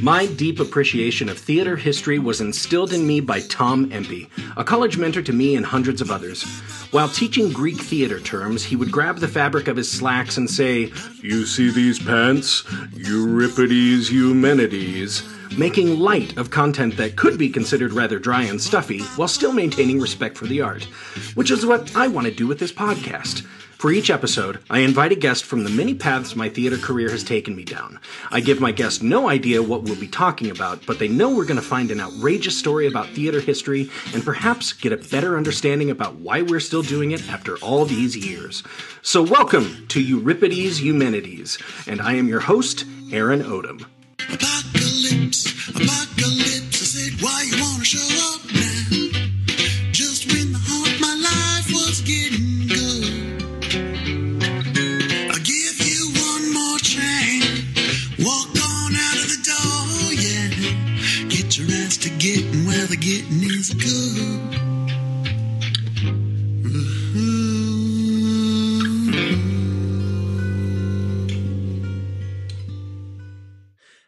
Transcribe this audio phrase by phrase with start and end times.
[0.00, 4.98] My deep appreciation of theater history was instilled in me by Tom Empey, a college
[4.98, 6.42] mentor to me and hundreds of others.
[6.90, 10.92] While teaching Greek theater terms, he would grab the fabric of his slacks and say,
[11.22, 12.64] You see these pants?
[12.92, 15.22] Euripides Eumenides.
[15.56, 19.98] Making light of content that could be considered rather dry and stuffy while still maintaining
[19.98, 20.84] respect for the art,
[21.34, 23.46] which is what I want to do with this podcast.
[23.86, 27.22] For each episode, I invite a guest from the many paths my theater career has
[27.22, 28.00] taken me down.
[28.32, 31.44] I give my guest no idea what we'll be talking about, but they know we're
[31.44, 35.88] going to find an outrageous story about theater history and perhaps get a better understanding
[35.88, 38.64] about why we're still doing it after all these years.
[39.02, 41.56] So, welcome to Euripides Eumenides,
[41.86, 43.86] and I am your host, Aaron Odom.
[44.18, 46.82] Apocalypse, apocalypse.
[46.82, 48.35] I said, why you wanna show up
[62.96, 64.62] the getting is good.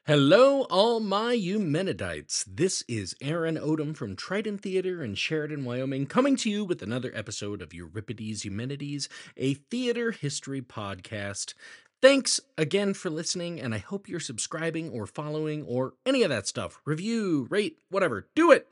[0.06, 2.44] Hello, all my Eumenidites.
[2.47, 7.12] This is Aaron Odom from Trident Theater in Sheridan, Wyoming, coming to you with another
[7.14, 11.53] episode of Euripides Eumenides, a theater history podcast.
[12.00, 16.47] Thanks again for listening, and I hope you're subscribing or following or any of that
[16.47, 16.81] stuff.
[16.86, 18.28] Review, rate, whatever.
[18.34, 18.69] Do it!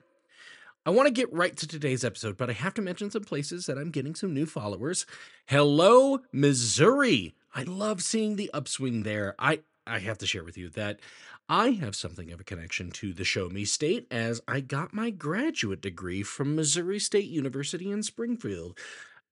[0.87, 3.67] I want to get right to today's episode, but I have to mention some places
[3.67, 5.05] that I'm getting some new followers.
[5.47, 7.35] Hello, Missouri.
[7.53, 9.35] I love seeing the upswing there.
[9.37, 11.01] I I have to share with you that
[11.49, 15.11] I have something of a connection to the Show Me State as I got my
[15.11, 18.79] graduate degree from Missouri State University in Springfield.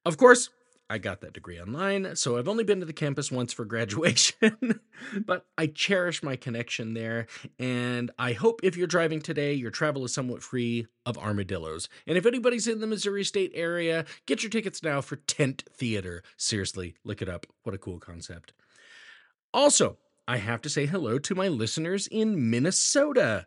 [0.04, 0.50] Of course,
[0.90, 4.80] I got that degree online, so I've only been to the campus once for graduation,
[5.24, 7.26] but I cherish my connection there.
[7.58, 11.88] And I hope if you're driving today, your travel is somewhat free of armadillos.
[12.06, 16.22] And if anybody's in the Missouri State area, get your tickets now for Tent Theater.
[16.36, 17.46] Seriously, look it up.
[17.62, 18.52] What a cool concept.
[19.54, 19.96] Also,
[20.26, 23.46] I have to say hello to my listeners in Minnesota.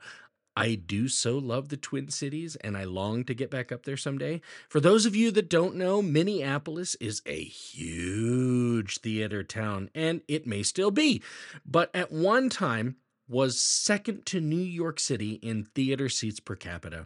[0.57, 3.95] I do so love the Twin Cities and I long to get back up there
[3.95, 4.41] someday.
[4.67, 10.47] For those of you that don't know, Minneapolis is a huge theater town and it
[10.47, 11.21] may still be,
[11.63, 12.95] but at one time
[13.29, 17.05] was second to New York City in theater seats per capita.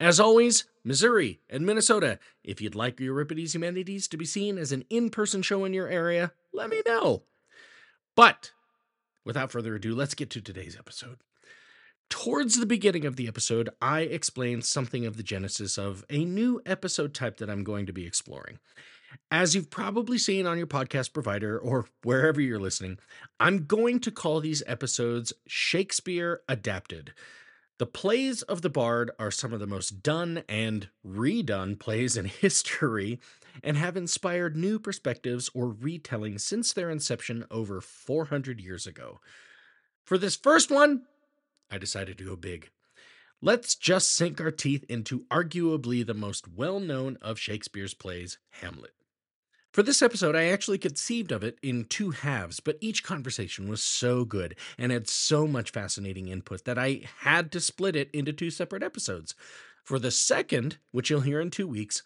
[0.00, 4.86] As always, Missouri and Minnesota, if you'd like Euripides Eumenides to be seen as an
[4.88, 7.24] in person show in your area, let me know.
[8.14, 8.52] But
[9.22, 11.18] without further ado, let's get to today's episode.
[12.08, 16.60] Towards the beginning of the episode, I explained something of the genesis of a new
[16.64, 18.58] episode type that I'm going to be exploring.
[19.30, 22.98] As you've probably seen on your podcast provider or wherever you're listening,
[23.40, 27.12] I'm going to call these episodes Shakespeare Adapted.
[27.78, 32.24] The plays of the Bard are some of the most done and redone plays in
[32.24, 33.20] history
[33.64, 39.20] and have inspired new perspectives or retelling since their inception over 400 years ago.
[40.04, 41.02] For this first one,
[41.70, 42.70] I decided to go big.
[43.42, 48.92] Let's just sink our teeth into arguably the most well known of Shakespeare's plays, Hamlet.
[49.76, 53.82] For this episode, I actually conceived of it in two halves, but each conversation was
[53.82, 58.32] so good and had so much fascinating input that I had to split it into
[58.32, 59.34] two separate episodes.
[59.84, 62.02] For the second, which you'll hear in two weeks,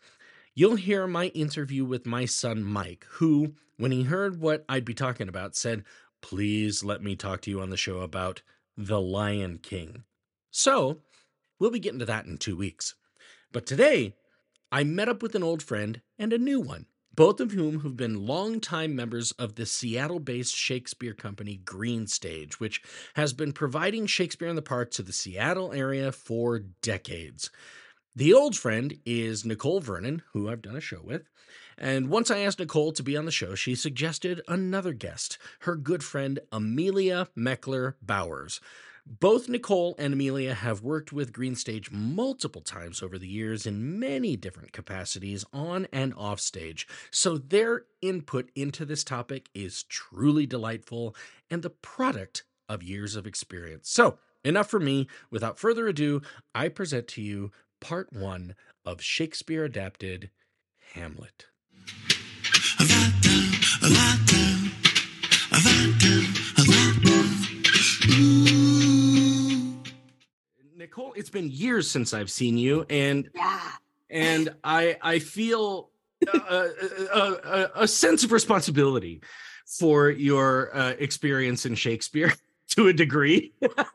[0.56, 4.92] you'll hear my interview with my son Mike, who, when he heard what I'd be
[4.92, 5.84] talking about, said,
[6.22, 8.42] Please let me talk to you on the show about
[8.76, 10.04] The Lion King.
[10.50, 11.02] So,
[11.58, 12.94] we'll be getting to that in two weeks.
[13.52, 14.14] But today,
[14.72, 17.96] I met up with an old friend and a new one, both of whom have
[17.96, 22.80] been longtime members of the Seattle based Shakespeare company GreenStage, which
[23.14, 27.50] has been providing Shakespeare in the Park to the Seattle area for decades.
[28.14, 31.22] The old friend is Nicole Vernon, who I've done a show with.
[31.80, 35.76] And once I asked Nicole to be on the show, she suggested another guest, her
[35.76, 38.60] good friend Amelia Meckler Bowers.
[39.06, 44.36] Both Nicole and Amelia have worked with GreenStage multiple times over the years in many
[44.36, 51.16] different capacities on and off stage, so their input into this topic is truly delightful
[51.50, 53.88] and the product of years of experience.
[53.88, 55.08] So, enough for me.
[55.30, 56.20] Without further ado,
[56.54, 58.54] I present to you part one
[58.84, 60.30] of Shakespeare adapted
[60.94, 61.46] Hamlet.
[62.78, 63.30] Avanta.
[68.10, 69.76] Mm.
[70.76, 73.60] Nicole, it's been years since I've seen you, and Yeah.
[74.08, 75.90] and I I feel
[76.32, 76.38] a,
[77.12, 79.20] a, a, a sense of responsibility
[79.66, 82.32] for your uh, experience in Shakespeare.
[82.70, 83.52] to a degree.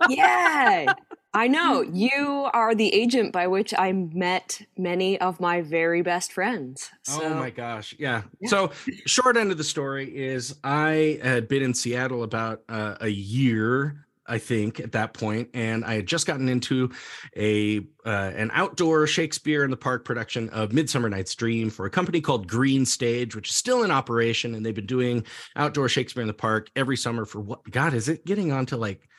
[0.09, 0.93] yeah.
[1.35, 1.81] I know.
[1.81, 6.91] You are the agent by which I met many of my very best friends.
[7.03, 7.93] So, Oh my gosh.
[7.99, 8.23] Yeah.
[8.39, 8.49] Yeah.
[8.49, 8.71] So,
[9.05, 14.05] short end of the story is I had been in Seattle about uh, a year,
[14.25, 16.91] I think, at that point, and I had just gotten into
[17.35, 21.89] a uh, an outdoor Shakespeare in the Park production of Midsummer Night's Dream for a
[21.89, 25.25] company called GreenStage, which is still in operation, and they've been doing
[25.57, 27.69] outdoor Shakespeare in the Park every summer for what?
[27.69, 29.09] God, is it getting on to like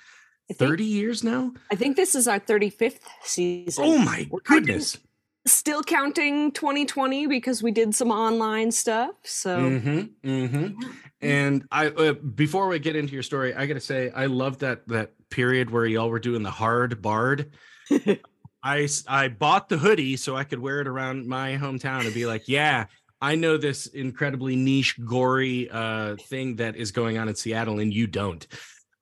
[0.53, 1.53] think, thirty years now?
[1.71, 3.85] I think this is our 35th season.
[3.87, 4.99] Oh my We're goodness!
[5.47, 9.15] Still counting 2020 because we did some online stuff.
[9.23, 10.29] So, Mm-hmm.
[10.29, 10.91] Mm-hmm.
[11.21, 14.87] And I, uh, before we get into your story, I gotta say, I love that
[14.89, 17.53] that period where y'all were doing the hard bard.
[18.63, 22.27] I, I bought the hoodie so I could wear it around my hometown and be
[22.27, 22.87] like, yeah,
[23.21, 27.95] I know this incredibly niche, gory uh, thing that is going on in Seattle, and
[27.95, 28.45] you don't.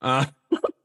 [0.02, 0.26] Uh,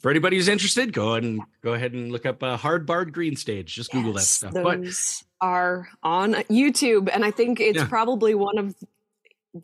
[0.00, 3.12] for anybody who's interested, go ahead and go ahead and look up uh, hard bard
[3.12, 3.74] green stage.
[3.74, 4.52] Just Google that yes, stuff.
[4.54, 7.08] But Those are on YouTube.
[7.12, 7.86] And I think it's Yeah.
[7.86, 8.74] probably one of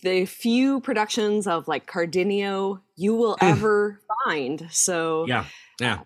[0.03, 3.51] the few productions of like Cardenio you will Mm.
[3.51, 4.69] ever find.
[4.71, 5.45] So, yeah
[5.81, 6.01] yeah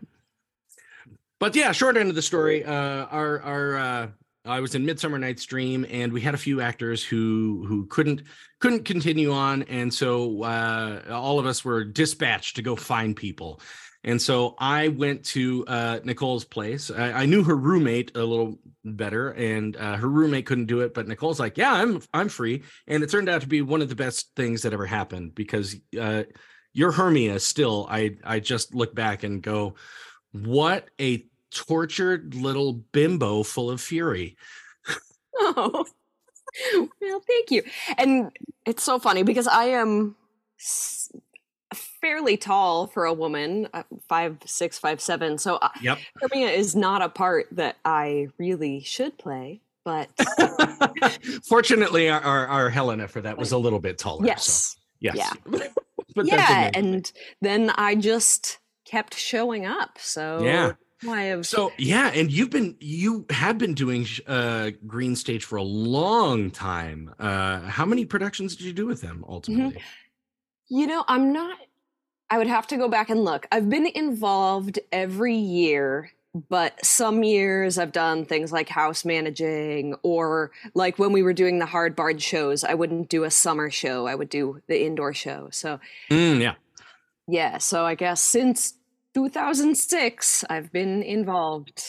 [1.38, 4.08] but yeah short end of the story uh our our uh
[4.44, 8.22] I was in Midsummer Night's Dream, and we had a few actors who who couldn't
[8.60, 13.60] couldn't continue on, and so uh, all of us were dispatched to go find people.
[14.06, 16.92] And so I went to uh, Nicole's place.
[16.92, 20.94] I, I knew her roommate a little better, and uh, her roommate couldn't do it.
[20.94, 23.88] But Nicole's like, "Yeah, I'm I'm free," and it turned out to be one of
[23.88, 26.22] the best things that ever happened because uh,
[26.72, 27.88] your Hermia still.
[27.90, 29.74] I I just look back and go,
[30.30, 34.36] "What a tortured little bimbo full of fury."
[35.38, 35.84] Oh,
[37.00, 37.64] well, thank you.
[37.98, 38.30] And
[38.64, 40.14] it's so funny because I am
[42.06, 45.38] fairly tall for a woman, uh, five six, five seven.
[45.38, 45.98] So uh, Yep.
[46.20, 49.60] Hermia is not a part that I really should play.
[49.84, 50.08] But
[51.48, 54.22] Fortunately, our, our our Helena for that was a little bit taller.
[54.22, 55.16] So yes, yes.
[55.16, 55.32] Yeah.
[56.14, 56.70] but yeah.
[56.74, 57.10] And
[57.40, 59.98] then I just kept showing up.
[59.98, 60.72] So Yeah.
[61.02, 65.62] Have So yeah, and you've been you have been doing uh green stage for a
[65.62, 67.14] long time.
[67.18, 69.82] Uh how many productions did you do with them ultimately?
[70.68, 71.58] You know, I'm not.
[72.30, 73.46] I would have to go back and look.
[73.52, 76.10] I've been involved every year,
[76.48, 81.58] but some years I've done things like house managing, or like when we were doing
[81.58, 85.14] the hard bard shows, I wouldn't do a summer show, I would do the indoor
[85.14, 85.48] show.
[85.52, 85.78] So,
[86.10, 86.54] Mm, yeah.
[87.28, 88.74] yeah, so I guess since
[89.14, 91.82] 2006, I've been involved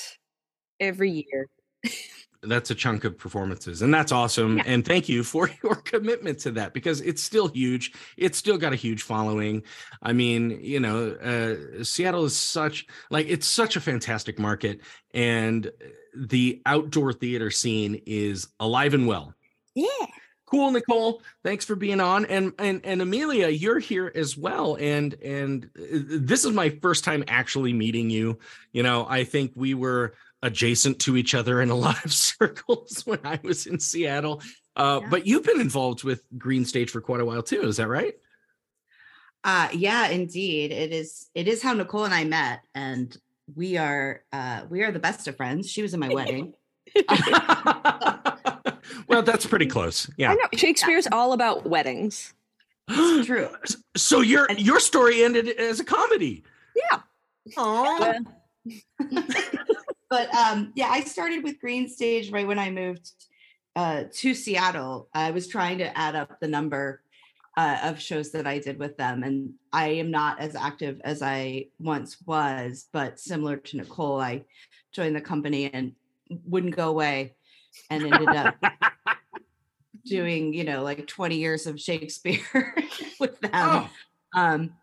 [0.80, 1.48] every year.
[2.44, 4.63] That's a chunk of performances and that's awesome Yeah.
[4.68, 7.94] and thank you for your commitment to that because it's still huge.
[8.18, 9.63] It's still got a huge following.
[10.01, 14.81] I mean, you know, uh Seattle is such like it's such a fantastic market
[15.13, 15.72] and
[16.16, 19.34] the outdoor theater scene is alive and well.
[19.75, 19.86] Yeah.
[20.48, 25.13] cool nicole thanks for being on and and and amelia you're here as well and
[25.16, 26.00] and uh,
[26.31, 28.39] this is my first time actually meeting you
[28.72, 30.13] you know i think we were
[30.44, 34.42] adjacent to each other in a lot of circles when i was in seattle
[34.75, 35.10] uh Yeah.
[35.10, 38.16] but you've been involved with green stage for quite a while too is that right
[39.44, 40.72] Uh yeah, indeed.
[40.72, 43.16] It is it is how Nicole and I met and
[43.56, 45.70] we are uh we are the best of friends.
[45.72, 46.53] She was in my wedding.
[49.08, 52.34] well that's pretty close I yeah know Shakespeare's all about weddings.
[52.89, 53.50] It's true.
[53.96, 56.44] so your And- your story ended as a comedy
[56.75, 57.00] Yeah.
[57.58, 58.15] oh
[60.09, 63.11] but um yeah, I started with GreenStage right when I moved
[63.75, 65.09] uh to Seattle.
[65.13, 67.01] I was trying to add up the number
[67.57, 71.23] uh, of shows that I did with them and I am not as active as
[71.23, 74.43] I once was, but similar to Nicole, I
[74.91, 75.93] joined the company and
[76.45, 77.33] wouldn't go away
[77.89, 78.55] and ended up
[80.05, 82.75] doing, you know, like 20 years of Shakespeare
[83.19, 83.51] with them.
[83.53, 83.89] oh.
[84.35, 84.73] Um,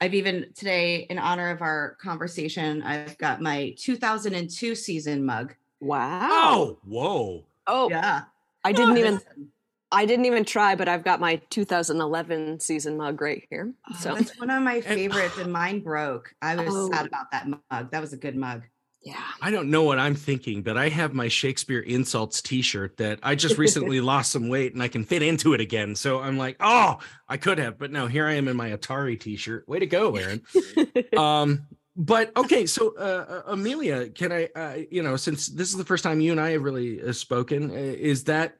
[0.00, 5.54] I've even today, in honor of our conversation, I've got my 2002 season mug.
[5.80, 6.28] Wow.
[6.30, 8.24] oh whoa Oh, Yeah,
[8.64, 9.52] I didn't Oh, even listen,
[9.92, 13.74] I didn't even try, but I've got my 2011 season mug right here.
[13.90, 16.34] oh, So that's one of my favorites, and mine broke.
[16.42, 16.88] I was Oh.
[16.92, 17.90] sad about that mug.
[17.90, 18.64] That was a good mug.
[19.08, 19.24] Yeah.
[19.40, 23.34] I don't know what I'm thinking, but I have my Shakespeare insults T-shirt that I
[23.34, 25.94] just recently lost some weight and I can fit into it again.
[25.94, 29.18] So I'm like, oh, I could have, but no, here I am in my Atari
[29.18, 29.66] T-shirt.
[29.66, 30.42] Way to go, Aaron.
[31.16, 35.76] um, but okay, so uh, uh, Amelia, can I, uh, you know, since this is
[35.76, 38.56] the first time you and I have really uh, spoken, uh, is that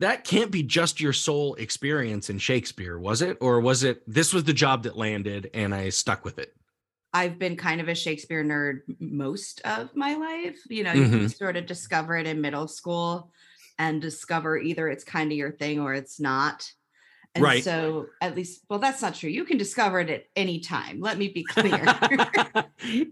[0.00, 4.32] that can't be just your sole experience in Shakespeare, was it, or was it this
[4.32, 6.54] was the job that landed and I stuck with it?
[7.18, 10.58] I've been kind of a Shakespeare nerd most of my life.
[10.68, 11.18] You know, you Mm-hmm.
[11.18, 13.32] can sort of discover it in middle school
[13.78, 16.70] and discover either it's kind of your thing or it's not.
[17.34, 17.62] And Right.
[17.64, 19.30] so at least, well, that's not true.
[19.30, 21.00] You can discover it at any time.
[21.00, 21.84] Let me be clear.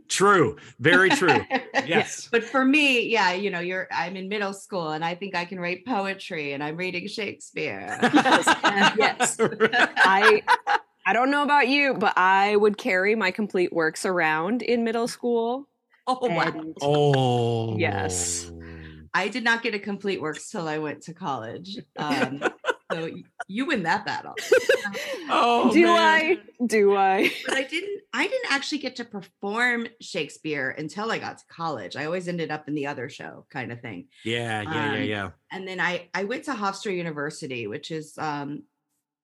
[0.08, 0.56] true.
[0.78, 1.40] Very true.
[1.86, 2.28] Yes.
[2.30, 5.44] But for me, yeah, you know, you're I'm in middle school and I think I
[5.44, 7.98] can write poetry and I'm reading Shakespeare.
[8.02, 8.96] yes.
[8.96, 9.36] Yes.
[9.40, 10.42] I
[11.06, 15.06] I don't know about you, but I would carry my complete works around in middle
[15.06, 15.68] school.
[16.08, 16.74] oh wow.
[16.82, 17.78] Oh.
[17.78, 18.50] Yes.
[19.14, 21.78] I did not get a complete works till I went to college.
[21.96, 22.42] Um,
[22.92, 23.08] so
[23.48, 24.34] you win that battle.
[25.28, 25.98] Oh, do man.
[25.98, 26.38] I?
[26.64, 27.32] Do I?
[27.44, 31.96] But I didn't I didn't actually get to perform Shakespeare until I got to college.
[31.96, 34.06] I always ended up in the other show kind of thing.
[34.24, 35.30] Yeah, yeah, yeah, Um, yeah.
[35.50, 38.62] and then I I went to Hofstra University, which is um,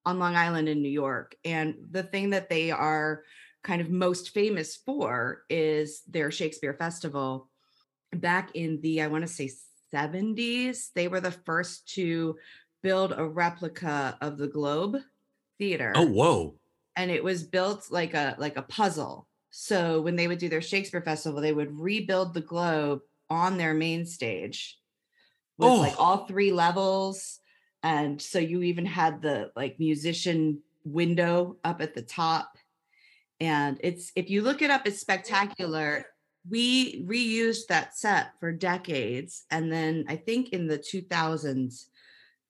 [0.05, 1.37] on Long Island in New York.
[1.45, 3.23] And the thing that they are
[3.63, 7.49] kind of most famous for is their Shakespeare Festival.
[8.15, 9.51] Back in the I want to say
[9.95, 12.37] 70s, they were the first to
[12.83, 15.03] build a replica of the Globe oh,
[15.59, 16.55] Theater Oh, whoa.
[16.97, 19.29] and it was built like a like a puzzle.
[19.51, 23.75] So when they would do their Shakespeare festival, they would rebuild the globe on their
[23.75, 24.79] main stage
[25.59, 26.03] with like Oh.
[26.03, 27.39] all three levels.
[27.83, 32.57] And so you even had the like musician window up at the top.
[33.41, 36.07] And it's if you look it up, it's spectacular.
[36.49, 39.45] We reused that set for decades.
[39.51, 41.87] And then I think in the 2000s,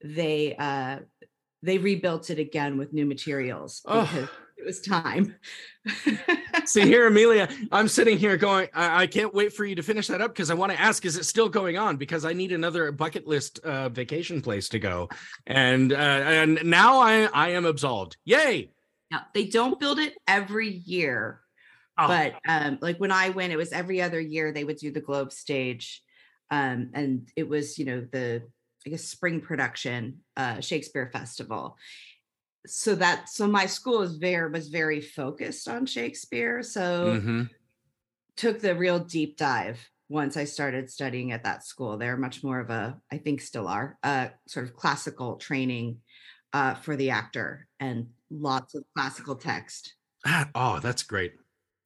[0.04, 0.98] they uh
[1.62, 4.28] they rebuilt it again with new materials Oh.
[4.62, 5.34] It was time.
[6.64, 10.06] See here, Amelia, I'm sitting here going, I, I can't wait for you to finish
[10.06, 11.96] that up because I want to ask, is it still going on?
[11.96, 15.08] Because I need another bucket list uh, vacation place to go.
[15.46, 18.16] And uh, and now I, I am absolved.
[18.24, 18.70] Yay.
[19.10, 21.40] Now, they don't build it every year,
[21.98, 24.92] Oh, but um, like when I went, it was every other year they would do
[24.92, 26.02] the Globe stage.
[26.50, 28.42] Um, and it was, you know, the
[28.86, 31.76] I guess spring production, uh, Shakespeare Festival.
[32.66, 36.62] So that so my school was very was very focused on Shakespeare.
[36.62, 37.50] So mhm.
[38.36, 39.80] took the real deep dive
[40.12, 41.96] once I started studying at that school.
[41.96, 45.98] They're much more of a, I think still are, uh, sort of classical training
[46.52, 49.94] uh, for the actor and lots of classical text.
[50.26, 51.32] Ah, oh, that's great.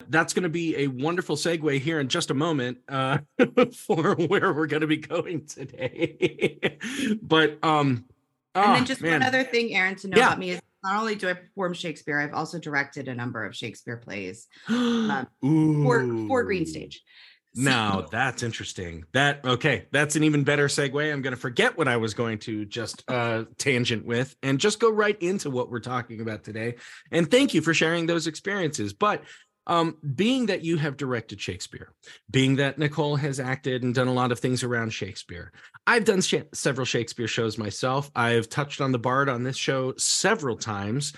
[0.09, 3.19] That's going to be a wonderful segue here in just a moment uh,
[3.73, 6.79] for where we're going to be going today.
[7.23, 8.05] but um,
[8.57, 9.13] and oh, then just man.
[9.13, 10.27] one other thing, Aaron, to know Yeah.
[10.29, 13.57] about me is not only do I perform Shakespeare, I've also directed a number of
[13.57, 16.67] Shakespeare plays um, for, for Green.
[16.67, 17.03] Stage.
[17.59, 19.05] Now that's interesting.
[19.15, 21.11] That okay, that's an even better segue.
[21.11, 24.79] I'm going to forget what I was going to just uh tangent with and just
[24.79, 26.75] go right into what we're talking about today.
[27.11, 28.93] And thank you for sharing those experiences.
[28.93, 29.23] But
[29.67, 31.93] um being that you have directed Shakespeare,
[32.31, 35.53] being that Nicole has acted and done a lot of things around Shakespeare.
[35.87, 38.11] I've done sh- several Shakespeare shows myself.
[38.15, 41.13] I've touched on the bard on this show several times.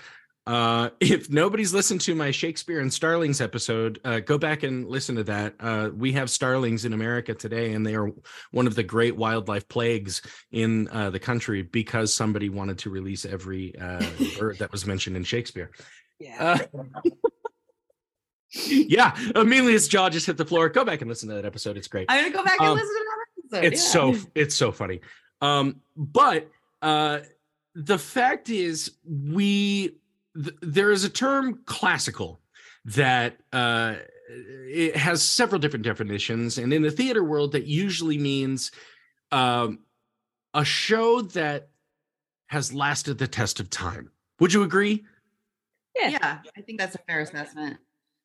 [0.49, 5.15] Uh, if nobody's listened to my Shakespeare and Starlings episode, uh, go back and listen
[5.15, 5.53] to that.
[5.59, 8.11] Uh, we have starlings in America today, and they are
[8.51, 13.25] one of the great wildlife plagues in uh, the country because somebody wanted to release
[13.25, 14.03] every uh,
[14.39, 15.69] bird that was mentioned in Shakespeare.
[16.19, 16.65] Yeah.
[18.53, 20.69] Yeah, Amelia's jaw just hit the floor.
[20.69, 21.77] Go back and listen to that episode.
[21.77, 23.05] It's great I'm gonna go back and Um, listen to
[23.51, 23.73] that episode.
[23.73, 23.91] it's yeah.
[23.91, 25.01] so it's so funny
[25.41, 26.49] um but
[26.81, 27.19] uh
[27.75, 29.97] the fact is we
[30.35, 32.41] th- there is a term classical
[32.85, 33.95] that uh
[34.31, 38.71] it has several different definitions and in the theater world that usually means
[39.31, 39.79] um
[40.53, 41.69] a show that
[42.47, 45.05] has lasted the test of time would you agree
[45.95, 46.09] Yeah.
[46.09, 47.77] yeah, I think that's a fair assessment.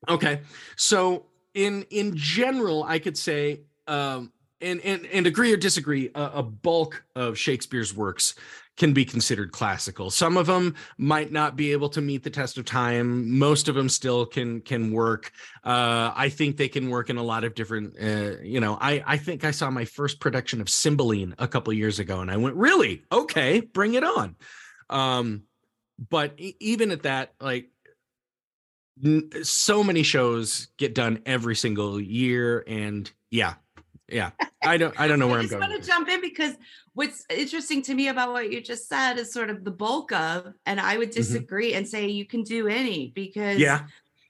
[0.08, 0.40] Okay.
[0.76, 6.22] So in in general, I could say um and and and agree or disagree, a,
[6.34, 8.34] a bulk of Shakespeare's works
[8.76, 10.10] can be considered classical.
[10.10, 13.30] Some of them might not be able to meet the test of time.
[13.38, 15.32] Most of them still can can work.
[15.62, 17.94] Uh, I think they can work in a lot of different.
[18.00, 21.72] Uh, you know, I I think I saw my first production of Cymbeline a couple
[21.72, 23.04] years ago, and I went, really?
[23.12, 24.36] Okay, bring it on.
[24.90, 25.44] Um,
[26.10, 27.70] but even at that, like
[29.42, 33.54] so many shows get done every single year and yeah
[34.08, 34.30] yeah
[34.62, 36.54] i don't i don't know where I i'm just going want to jump in because
[36.94, 40.54] what's interesting to me about what you just said is sort of the bulk of,
[40.64, 43.62] and I would disagree and say you can do any because Mm-hmm.
[43.62, 43.80] yeah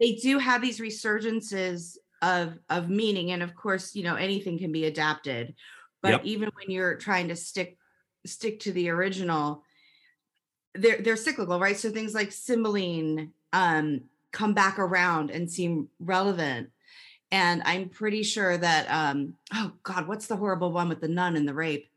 [0.01, 4.73] they do have these resurgences of of meaning, and of course, you know anything can
[4.73, 5.55] be adapted,
[6.03, 6.25] but Yep.
[6.25, 7.79] even when you're trying to stick
[8.27, 9.63] stick to the original,
[10.75, 11.77] they're they're cyclical, right?
[11.77, 14.03] So things like Cymbeline um,
[14.35, 16.69] come back around and seem relevant.
[17.31, 21.37] And I'm pretty sure that um oh god, what's the horrible one with the nun
[21.37, 21.89] and the rape?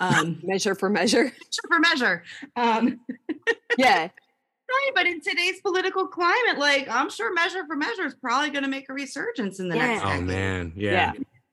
[0.00, 1.24] Um Measure for measure.
[1.44, 2.24] measure for measure.
[2.56, 3.00] Um
[3.78, 4.08] Yeah.
[4.08, 8.68] right, but in today's political climate, like I'm sure measure for measure is probably gonna
[8.68, 10.24] make a resurgence in the next Oh decade.
[10.26, 10.90] man, yeah.
[10.90, 11.12] Yeah.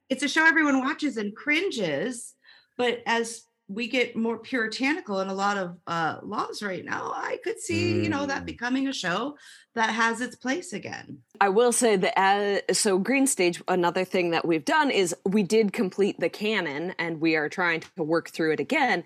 [0.10, 2.34] it's a show everyone watches and cringes
[2.78, 7.38] but as we get more puritanical in a lot of uh laws right now i
[7.44, 8.46] could see you know that Mm.
[8.46, 9.38] becoming a show
[9.76, 14.46] that has its place again I will say that as, so GreenStage, another thing that
[14.46, 18.54] we've done is we did complete the canon and we are trying to work through
[18.54, 19.04] it again,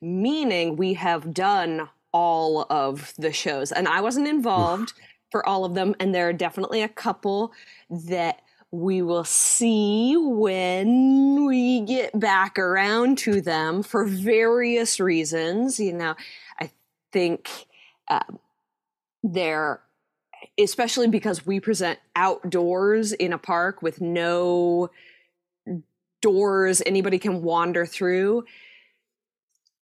[0.00, 3.70] meaning we have done all of the shows.
[3.70, 4.94] And I wasn't involved
[5.30, 5.94] for all of them.
[6.00, 7.52] And there are definitely a couple
[7.90, 8.40] that
[8.74, 15.78] we will see when we get back around to them for various reasons.
[15.78, 16.14] You know,
[16.58, 16.70] I
[17.12, 17.48] think
[18.08, 18.38] um,
[19.22, 19.80] they're
[20.58, 24.90] especially because we present outdoors in a park with no
[26.20, 28.44] doors anybody can wander through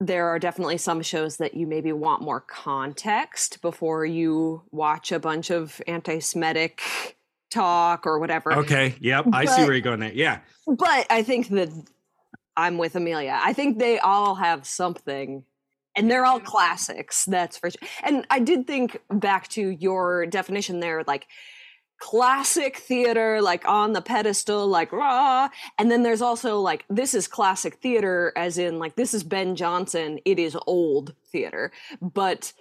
[0.01, 5.21] there are definitely some shows that you maybe want more context before you watch a
[5.21, 7.17] bunch of anti-semitic
[7.51, 8.95] talk or whatever Okay.
[9.01, 9.27] Yep.
[9.33, 10.15] I see where you're going at.
[10.15, 10.39] Yeah.
[10.67, 11.69] but i think that
[12.57, 15.45] i'm with amelia i think they all have something
[15.97, 20.81] and they're all classics that's for sure and i did think back to your definition
[20.81, 21.27] there like
[21.99, 27.29] classic theater like on the pedestal like rah and then there's also like this is
[27.29, 32.53] classic theater as in like this is ben jonson it is old theater but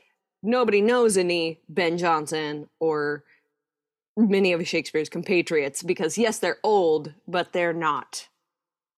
[0.43, 3.23] nobody knows any ben jonson or
[4.27, 8.27] many of shakespeare's compatriots because yes they're old but they're not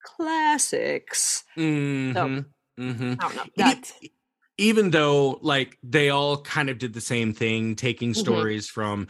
[0.04, 2.46] classics Mhm,
[2.80, 3.18] mhm.
[3.20, 3.92] i don't know that
[4.58, 8.18] even though like they all kind of did the same thing taking Mhm.
[8.18, 9.08] stories from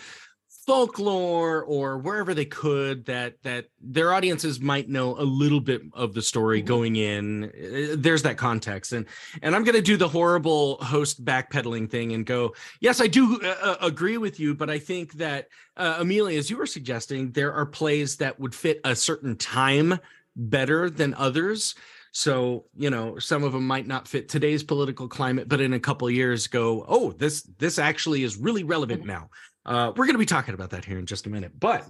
[0.65, 6.13] folklore or wherever they could that that their audiences might know a little bit of
[6.13, 6.65] the story Mhm.
[6.65, 9.05] going in Uh, there's that context and
[9.41, 13.41] and i'm going to do the horrible host backpedaling thing and go yes i do
[13.43, 15.47] uh, uh, agree with you but i think that
[15.77, 19.99] uh, amelia as you were suggesting there are plays that would fit a certain time
[20.35, 21.75] better than others
[22.13, 25.79] so you know some of them might not fit today's political climate but in a
[25.79, 29.07] couple of years go oh this this actually is really relevant Mhm.
[29.07, 29.29] now
[29.65, 31.85] uh we're going to be talking about that here in just a minute but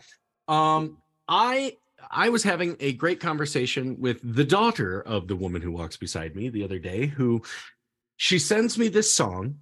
[0.47, 1.75] um i
[2.09, 6.35] i was having a great conversation with the daughter of the woman who walks beside
[6.35, 7.41] me the other day who
[8.17, 9.55] she sends me this song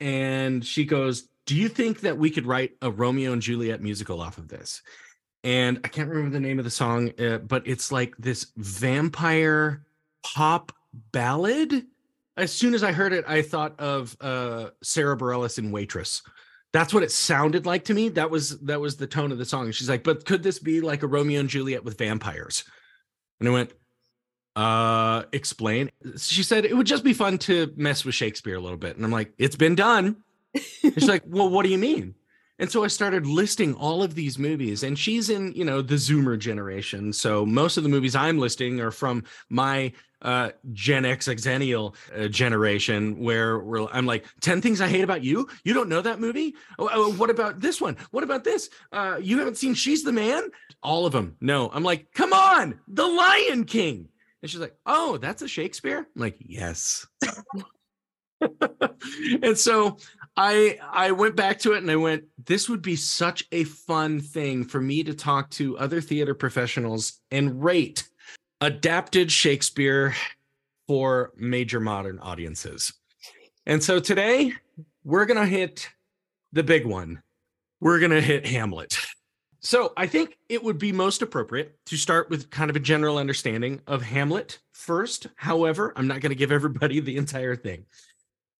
[0.00, 4.20] and she goes do you think that we could write a romeo and juliet musical
[4.20, 4.82] off of this?
[5.44, 9.84] And i can't remember the name of the song uh, but it's like this vampire
[10.22, 10.72] pop
[11.12, 11.86] ballad.
[12.36, 16.22] As soon as i heard it i thought of uh sarah bareilles in waitress
[16.72, 18.08] that's what it sounded like to me.
[18.10, 19.66] That was that was the tone of the song.
[19.66, 22.64] And she's like but could this be like a romeo and juliet with vampires?
[23.40, 23.72] And i went
[24.56, 25.90] uh explain.
[26.16, 28.96] She said it would just be fun to mess with shakespeare a little bit.
[28.96, 30.16] And i'm like it's been done.
[30.54, 32.14] And she's like well what do you mean?
[32.60, 35.94] And so I started listing all of these movies, and she's in, you know, the
[35.94, 37.12] Zoomer generation.
[37.12, 42.28] So most of the movies I'm listing are from my uh, Gen X Xennial uh,
[42.28, 43.62] generation, where
[43.94, 45.48] I'm like, 10 Things I Hate About You?
[45.64, 46.54] You don't know that movie?
[46.78, 47.96] Oh, oh, what about this one?
[48.10, 48.70] What about this?
[48.92, 50.48] Uh, you haven't seen She's the Man?
[50.82, 51.36] All of them.
[51.40, 51.70] No.
[51.72, 54.08] I'm like, come on, The Lion King.
[54.42, 55.98] And she's like, oh, that's a Shakespeare?
[55.98, 57.06] I'm like, yes.
[59.42, 59.98] and so
[60.36, 64.20] I I went back to it and I went, this would be such a fun
[64.20, 68.08] thing for me to talk to other theater professionals and rate
[68.60, 70.14] adapted Shakespeare
[70.86, 72.92] for major modern audiences.
[73.66, 74.52] And so today
[75.04, 75.88] we're gonna hit
[76.52, 77.22] the big one.
[77.80, 78.98] We're gonna hit Hamlet.
[79.60, 83.18] So I think it would be most appropriate to start with kind of a general
[83.18, 85.26] understanding of Hamlet first.
[85.36, 87.84] However, I'm not going to give everybody the entire thing.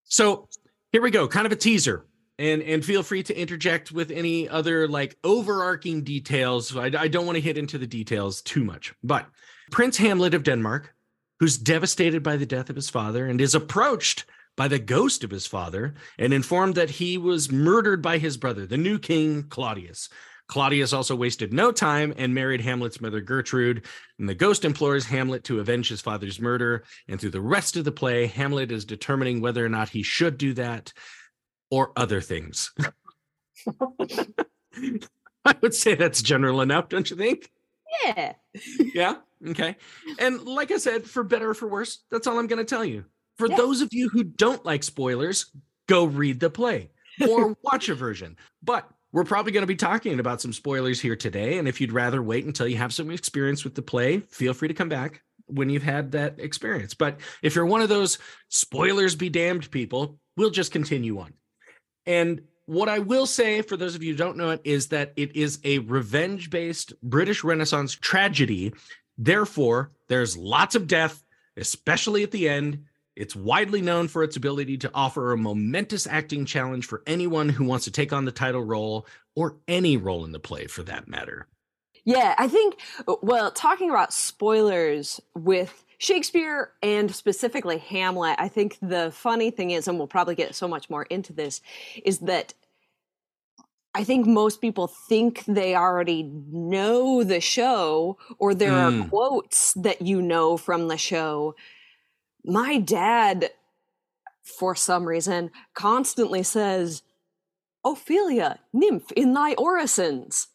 [0.04, 0.48] So
[0.90, 2.04] here we go, kind of a teaser.
[2.40, 6.76] And, and feel free to interject with any other like overarching details.
[6.76, 9.26] I, I don't want to hit into the details too much, but
[9.70, 10.94] Prince Hamlet of Denmark,
[11.40, 14.24] who's devastated by the death of his father and is approached
[14.57, 18.66] by the ghost of his father and informed that he was murdered by his brother,
[18.66, 20.09] the new king Claudius.
[20.48, 23.85] Claudius also wasted no time and married Hamlet's mother Gertrude.
[24.18, 26.85] And the ghost implores Hamlet to avenge his father's murder.
[27.07, 30.38] And through the rest of the play, Hamlet is determining whether or not he should
[30.38, 30.92] do that
[31.70, 32.72] or other things.
[35.44, 37.50] I would say that's general enough, don't you think?
[38.05, 38.33] Yeah
[38.94, 39.16] Yeah.
[39.46, 39.77] Okay.
[40.18, 42.85] And like I said, for better or for worse, that's all I'm going to tell
[42.85, 43.05] you.
[43.37, 43.57] For Yeah.
[43.57, 45.53] those of you who don't like spoilers,
[45.88, 46.90] go read the play
[47.29, 48.37] or watch a version.
[48.64, 51.59] But we're probably going to be talking about some spoilers here today.
[51.59, 54.68] And if you'd rather wait until you have some experience with the play, feel free
[54.68, 56.92] to come back when you've had that experience.
[56.94, 61.33] But if you're one of those spoilers be damned people, we'll just continue on.
[62.07, 65.14] And what I will say for those of you who don't know it is that
[65.16, 68.74] it is a revenge based British Renaissance tragedy.
[69.16, 71.24] Therefore, there's lots of death,
[71.57, 72.85] especially at the end.
[73.16, 77.64] It's widely known for its ability to offer a momentous acting challenge for anyone who
[77.64, 81.09] wants to take on the title role or any role in the play for that
[81.09, 81.46] matter.
[82.04, 82.81] Yeah, I think,
[83.22, 89.88] well, talking about spoilers with Shakespeare and specifically Hamlet, I think the funny thing is,
[89.88, 91.61] and we'll probably get so much more into this,
[92.04, 92.54] is that
[93.94, 99.04] I think most people think they already know the show or there Mm.
[99.04, 101.56] are quotes that you know from the show.
[102.44, 103.50] My dad,
[104.44, 107.02] for some reason, constantly says,
[107.84, 110.46] Ophelia, nymph in thy orisons,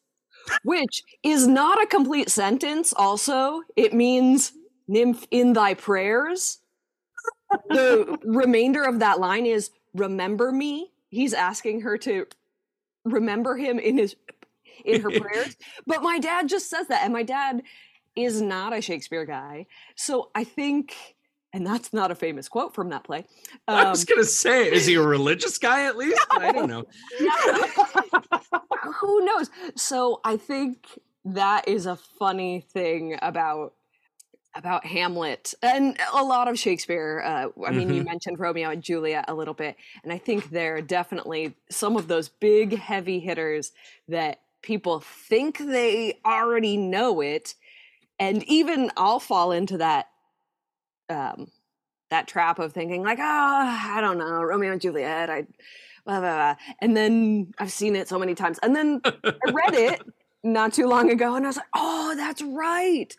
[0.63, 3.61] which is not a complete sentence, also.
[3.75, 4.53] It means
[4.87, 6.59] nymph in thy prayers.
[7.69, 10.91] The remainder of that line is remember me.
[11.09, 12.25] He's asking her to
[13.05, 14.15] remember him in his
[14.85, 15.55] in her prayers.
[15.87, 17.61] But my dad just says that, and my dad
[18.15, 19.67] is not a Shakespeare guy.
[19.95, 20.95] So I think,
[21.53, 23.25] and that's not a famous quote from that play.
[23.67, 26.19] I Um, was going to say, is he a religious guy at least?
[26.31, 26.85] I don't know.
[28.99, 29.49] who knows?
[29.75, 30.85] So I think
[31.25, 33.73] that is a funny thing about
[34.55, 37.23] about Hamlet and a lot of Shakespeare.
[37.25, 40.81] Uh, I mean, you mentioned Romeo and Juliet a little bit, and I think they're
[40.81, 43.71] definitely some of those big, heavy hitters
[44.07, 47.55] that people think they already know it,
[48.19, 50.09] and even I'll fall into that
[51.09, 51.49] um,
[52.09, 55.29] that trap of thinking like, ah, I don't know, Romeo and Juliet.
[55.29, 55.41] I
[56.05, 56.55] blah, blah, blah.
[56.79, 60.01] and then I've seen it so many times, and then I read it
[60.43, 63.15] not too long ago, and I was like, oh, that's right.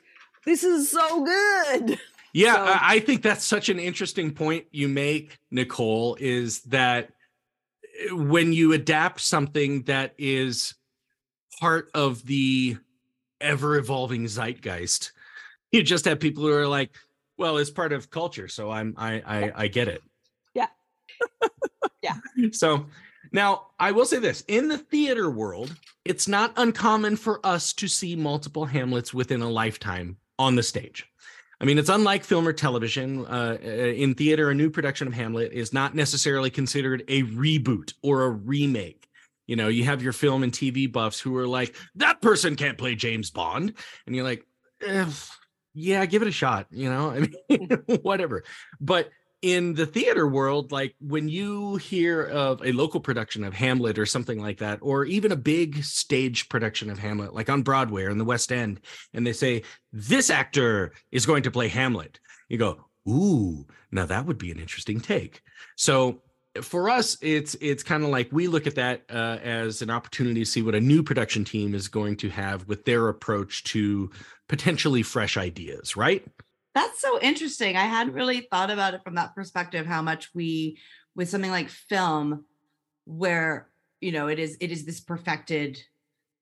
[0.47, 1.99] This is so good.
[2.33, 7.11] Yeah, So- I think that's such an interesting point you make, Nicole, is that
[8.11, 10.75] uh, when you adapt something that is
[11.61, 12.77] part of the
[13.41, 15.13] ever evolving zeitgeist,
[15.71, 16.91] you just have people who are like,
[17.39, 20.03] well, it's part of culture, so I'm I I, I get it.
[20.55, 20.67] Yeah.
[22.03, 22.17] Yeah.
[22.53, 22.85] So
[23.33, 27.89] now I will say this in the theater world, it's not uncommon for us to
[27.89, 31.07] see multiple Hamlets within a lifetime on the stage.
[31.61, 33.25] I mean, it's unlike film or television.
[33.27, 37.95] Uh, uh, in theater, a new production of Hamlet is not necessarily considered a reboot
[38.03, 39.09] or a remake.
[39.47, 42.79] You know, you have your film and TV buffs who are like, that person can't
[42.79, 43.75] play James Bond.
[44.07, 44.47] And you're like,
[44.83, 45.07] "Eh,
[45.75, 46.67] yeah, give it a shot.
[46.71, 47.69] You know, I mean,
[48.03, 48.45] whatever.
[48.81, 49.11] But
[49.45, 54.07] in the theater world, like when you hear of a local production of Hamlet or
[54.07, 58.11] something like that, or even a big stage production of Hamlet, like on Broadway or
[58.11, 58.81] in the West End,
[59.13, 64.25] and they say, this actor is going to play Hamlet, you go, ooh, now that
[64.25, 65.43] would be an interesting take.
[65.77, 66.23] So
[66.63, 70.41] for us, it's it's kind of like we look at that uh, as an opportunity
[70.41, 74.11] to see what a new production team is going to have with their approach to
[74.49, 76.25] potentially fresh ideas, right?
[76.75, 77.77] That's so interesting.
[77.77, 80.79] I hadn't really thought about it from that perspective, how much we
[81.15, 82.45] with something like film,
[83.05, 83.69] where
[84.01, 85.81] you know it is it is this perfected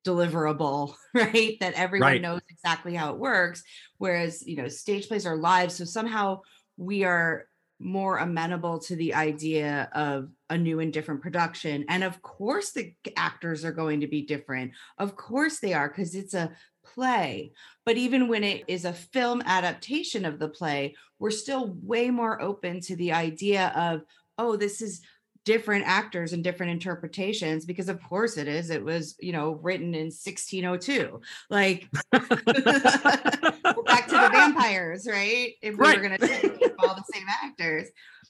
[0.07, 1.59] deliverable, right?
[1.61, 2.23] That everyone Right.
[2.23, 3.63] knows exactly how it works.
[3.99, 5.71] Whereas, you know, stage plays are live.
[5.71, 6.41] So somehow
[6.77, 7.47] we are
[7.79, 11.85] more amenable to the idea of a new and different production.
[11.89, 14.73] And of course, the actors are going to be different.
[14.99, 16.51] Of course, they are, because it's a
[16.85, 17.53] play.
[17.85, 22.41] But even when it is a film adaptation of the play, we're still way more
[22.41, 24.03] open to the idea of,
[24.39, 25.01] oh, this is
[25.45, 28.71] different actors and different interpretations because of course it is.
[28.71, 35.55] It was you know written in 1602 like we're back to the vampires right?
[35.61, 36.01] If we Right.
[36.01, 37.89] were going to all the same actors.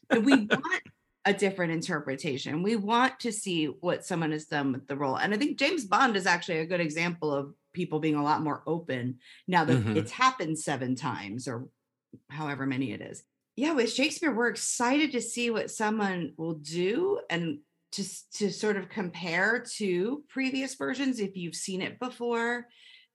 [0.09, 0.83] And we want
[1.27, 2.63] a different interpretation.
[2.63, 5.17] We want to see what someone has done with the role.
[5.17, 8.43] And i think james bond is actually a good example of people being a lot
[8.43, 9.97] more open now that Mhm.
[9.97, 11.69] it's happened seven times or
[12.29, 13.23] however many it is
[13.57, 17.61] yeah with shakespeare we're excited to see what someone will do and
[17.93, 22.67] to, to sort of compare to previous versions if you've seen it before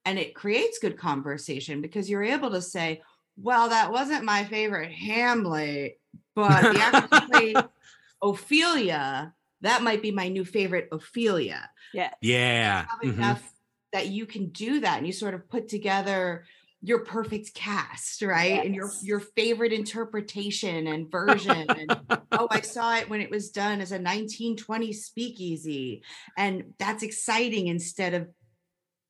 [0.06, 3.02] and it creates good conversation because you're able to say
[3.38, 6.00] well that wasn't my favorite hamlet
[6.36, 7.70] but the actor who
[8.22, 12.14] ophelia that might be my new favorite ophelia Yeah.
[12.22, 12.86] yeah.
[12.90, 13.14] have mhm.
[13.14, 13.54] enough
[13.94, 16.46] that you can do that and you sort of put together
[16.82, 18.64] your perfect cast, right?
[18.64, 21.66] And your your favorite interpretation and version.
[21.70, 21.98] and
[22.32, 26.04] oh, I saw it when it was done as a 1920 speakeasy.
[26.38, 28.28] And that's exciting instead of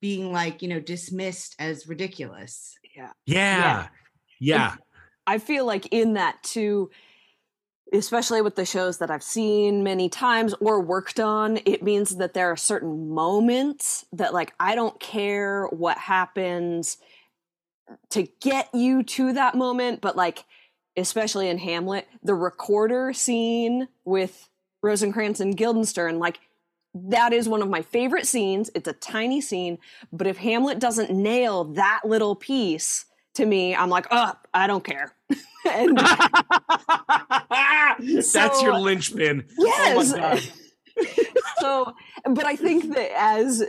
[0.00, 2.74] being like, you know, dismissed as ridiculous.
[2.96, 3.12] Yeah.
[3.26, 3.88] Yeah.
[4.40, 4.74] Yeah.
[5.26, 6.90] I feel like in that too,
[7.92, 12.34] especially with the shows that I've seen many times or worked on, it means that
[12.34, 16.98] there are certain moments that like I don't care what happens
[18.10, 20.44] to get you to that moment, but like
[20.96, 24.48] especially in Hamlet, the recorder scene with
[24.82, 26.40] Rosencrantz and Guildenstern, like
[26.94, 28.70] that is one of my favorite scenes.
[28.74, 29.78] It's a tiny scene,
[30.12, 33.04] but if Hamlet doesn't nail that little piece
[33.38, 35.14] to me, I'm like, oh, I don't care.
[35.64, 35.96] and
[38.32, 39.46] That's your linchpin.
[39.56, 40.12] yes.
[40.12, 40.42] Oh my God.
[41.60, 43.64] so, but I think that as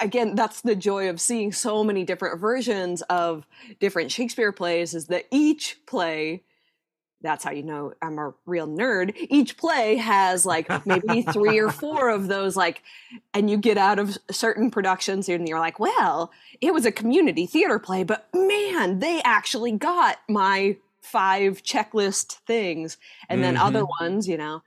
[0.00, 3.46] again, that's the joy of seeing so many different versions of
[3.80, 6.42] different Shakespeare plays is that each play
[7.24, 9.16] that's how you know I'm a real nerd.
[9.16, 12.82] Each play has like maybe three or four of those, like,
[13.32, 17.46] and you get out of certain productions and you're like, well, it was a community
[17.46, 22.98] theater play, but man, they actually got my five checklist things.
[23.28, 24.04] And then other mm-hmm.
[24.04, 24.62] ones, you know,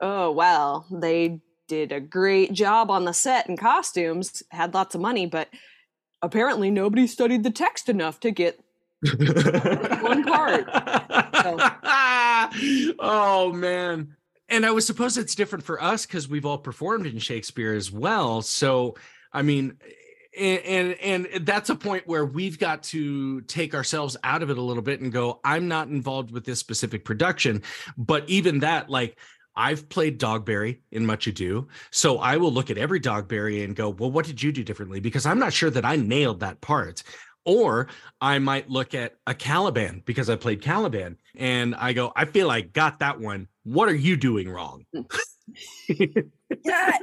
[0.00, 5.00] oh, well, they did a great job on the set and costumes, had lots of
[5.00, 5.48] money, but
[6.22, 8.60] apparently nobody studied the text enough to get
[9.02, 10.66] One part.
[12.98, 14.16] oh man.
[14.48, 17.90] And I was supposed it's different for us because we've all performed in Shakespeare as
[17.90, 18.42] well.
[18.42, 18.96] So
[19.32, 19.78] I mean,
[20.38, 24.58] and, and and that's a point where we've got to take ourselves out of it
[24.58, 27.62] a little bit and go, I'm not involved with this specific production.
[27.96, 29.18] But even that, like
[29.56, 31.68] I've played Dogberry in Much Ado.
[31.90, 35.00] So I will look at every Dogberry and go, well, what did you do differently?
[35.00, 37.02] Because I'm not sure that I nailed that part.
[37.50, 37.88] Or
[38.20, 42.48] I might look at a Caliban because I played Caliban and I go, I feel
[42.48, 43.48] I got that one.
[43.64, 44.84] What are you doing wrong?
[45.88, 46.98] yeah,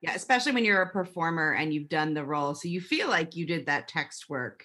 [0.00, 2.56] Yeah, especially when you're a performer and you've done the role.
[2.56, 4.64] So you feel like you did that text work.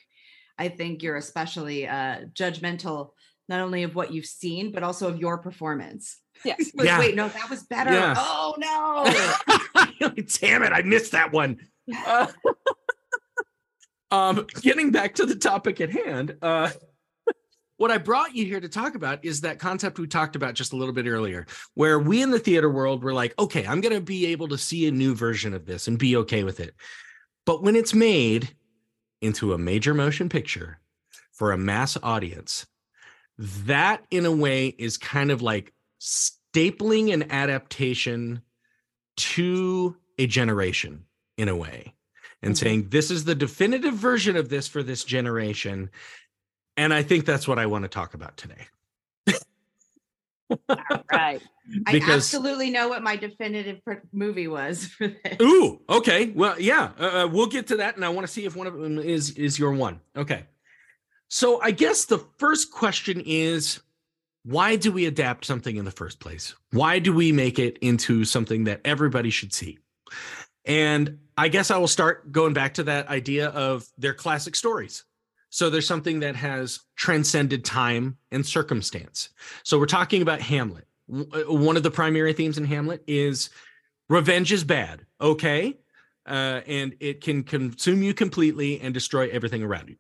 [0.58, 3.10] I think you're especially uh, judgmental,
[3.48, 6.18] not only of what you've seen, but also of your performance.
[6.44, 6.72] yes.
[6.76, 7.00] Like, Yeah.
[7.00, 7.92] Wait, no, that was better.
[7.94, 8.16] Yeah.
[8.18, 10.10] Oh no.
[10.40, 11.60] Damn it, I missed that one.
[12.08, 12.26] Uh,
[14.12, 16.70] um, getting back to the topic at hand, uh,
[17.78, 20.74] what I brought you here to talk about is that concept we talked about just
[20.74, 23.96] a little bit earlier, where we in the theater world were like, okay, I'm going
[23.96, 26.76] to be able to see a new version of this and be okay with it.
[27.46, 28.50] But when it's made
[29.22, 30.80] into a major motion picture
[31.32, 32.66] for a mass audience,
[33.38, 38.42] that in a way is kind of like stapling an adaptation
[39.18, 41.06] to a generation
[41.38, 41.94] in a way
[42.42, 42.58] and Mhm.
[42.58, 45.90] saying this is the definitive version of this for this generation
[46.76, 48.68] and i think that's what i want to talk about today
[51.12, 51.42] Right.
[51.88, 53.82] I absolutely know what my definitive
[54.14, 55.38] movie was for this.
[55.42, 58.46] ooh okay well yeah uh, uh, we'll get to that and i want to see
[58.46, 60.46] if one of them is is your one okay
[61.28, 63.82] so i guess the first question is
[64.44, 68.24] why do we adapt something in the first place why do we make it into
[68.24, 69.78] something that everybody should see
[70.64, 75.04] and i guess i will start going back to that idea of their classic stories.
[75.50, 79.30] So there's something that has transcended time and circumstance.
[79.64, 80.86] So we're talking about hamlet.
[81.10, 83.50] Uh, one of the primary themes in hamlet is
[84.10, 85.78] revenge is bad okay?
[86.26, 89.96] Uh, and it can consume you completely and destroy everything around you.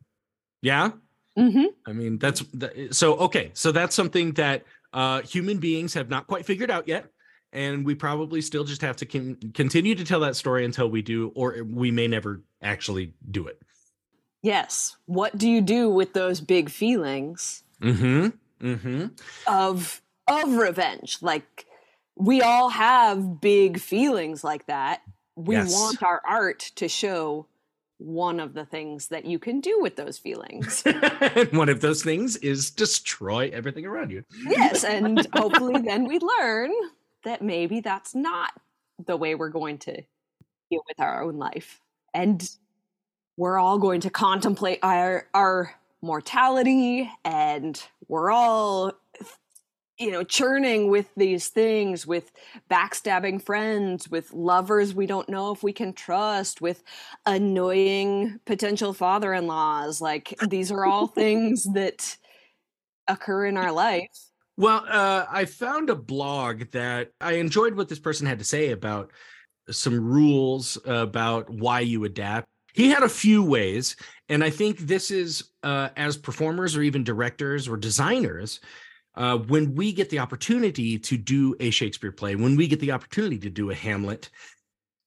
[0.62, 0.92] Yeah?
[1.38, 2.44] Hmm I mean, that's
[2.92, 3.52] so okay.
[3.54, 7.06] So that's something that uh, human beings have not quite figured out yet,
[7.54, 11.02] and we probably still just have to con- continue to tell that story until we
[11.02, 13.62] do, or we may never actually do it.
[14.44, 14.96] Yes.
[15.06, 18.28] What do you do with those big feelings Mm-hmm.
[18.66, 19.06] Mm-hmm.
[19.48, 21.18] of of revenge?
[21.22, 21.66] Like
[22.16, 25.02] we all have big feelings like that.
[25.36, 25.72] We Yes.
[25.74, 27.48] want our art to show
[28.00, 30.84] one of the things that you can do with those feelings.
[30.86, 34.24] and one of those things is destroy everything around you.
[34.48, 36.72] yes, and hopefully then we learn
[37.24, 38.54] that maybe that's not
[39.06, 40.02] the way we're going to
[40.70, 41.80] deal with our own life.
[42.14, 42.50] And
[43.38, 48.92] we're all going to contemplate our our mortality and we're all
[49.98, 52.32] you know churning with these things with
[52.70, 56.84] backstabbing friends with lovers we don't know if we can trust with
[57.26, 62.18] annoying potential father-in-laws like these are all things that
[63.08, 64.27] occur in our life
[64.58, 68.72] Well, uh, I found a blog that I enjoyed what this person had to say
[68.72, 69.12] about
[69.70, 72.48] some rules about why you adapt.
[72.74, 73.96] he had a few ways,
[74.30, 78.60] and I think this is uh, as performers or even directors or designers.
[79.16, 82.92] Uh, when we get the opportunity to do a Shakespeare play, when we get the
[82.92, 84.30] opportunity to do a Hamlet,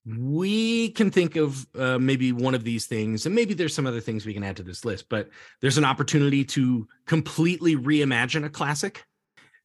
[0.04, 4.00] we can think of uh, maybe one of these things, and maybe there's some other
[4.00, 5.28] things we can add to this list, but
[5.60, 9.04] there's an opportunity to completely reimagine a classic.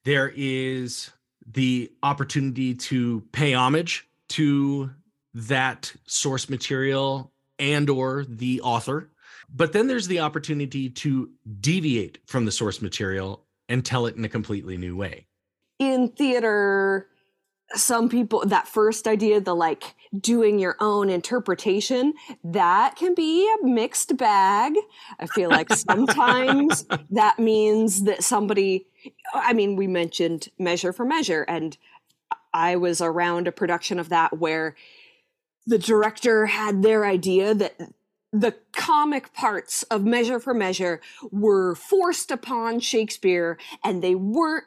[0.05, 1.09] There is
[1.51, 4.91] the opportunity to pay homage to
[5.33, 9.09] that source material and or the author.
[9.49, 14.23] But then there's the opportunity to deviate from the source material and tell it in
[14.23, 15.25] a completely new way.
[15.79, 17.07] In theater
[17.73, 23.65] some people that first idea the like doing your own interpretation that can be a
[23.65, 24.73] mixed bag.
[25.19, 28.87] I feel like sometimes that means that somebody
[29.33, 31.77] i mean we mentioned measure for measure and
[32.53, 34.75] i was around a production of that where
[35.67, 37.75] the director had their idea that
[38.31, 41.01] the comic parts of measure for measure
[41.31, 44.65] were forced upon shakespeare and they weren't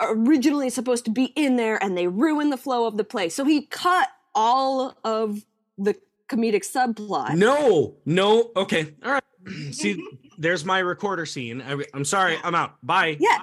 [0.00, 3.28] originally supposed to be in there and they ruin the flow of the play.
[3.28, 5.44] So he cut all of
[5.78, 5.94] the
[6.28, 7.34] comedic subplot.
[7.34, 9.24] no no okay all right
[9.70, 10.02] see
[10.38, 13.40] there's my recorder scene I, i'm sorry i'm out bye Yeah.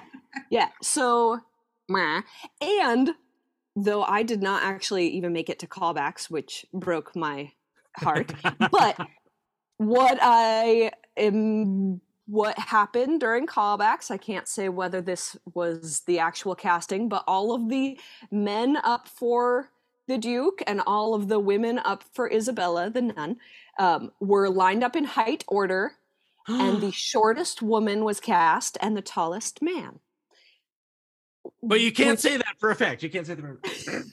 [0.50, 0.68] Yeah.
[0.82, 1.40] So,
[2.60, 3.10] and
[3.76, 7.52] though I did not actually even make it to callbacks, which broke my
[7.96, 8.32] heart,
[8.70, 8.96] but
[9.76, 16.54] what I am what happened during callbacks, I can't say whether this was the actual
[16.54, 17.98] casting, but all of the
[18.30, 19.70] men up for
[20.06, 23.36] the Duke and all of the women up for Isabella, the nun,
[23.78, 25.92] um, were lined up in height order,
[26.46, 29.98] and the shortest woman was cast and the tallest man.
[31.62, 33.02] but you can't Which- say that for a fact.
[33.02, 34.04] You can't say that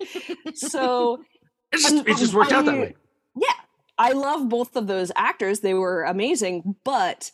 [0.54, 1.24] So
[1.72, 2.94] it's just, Um, it just worked out that way.
[3.36, 3.52] yeah,
[4.00, 5.60] I love both of those actors.
[5.60, 7.30] They were amazing, but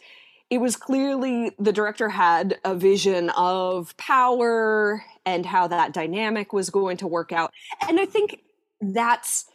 [0.50, 6.68] it was clearly the director had a vision of power and how that dynamic was
[6.70, 7.52] going to work out.
[7.88, 8.40] And I think
[8.80, 9.46] that's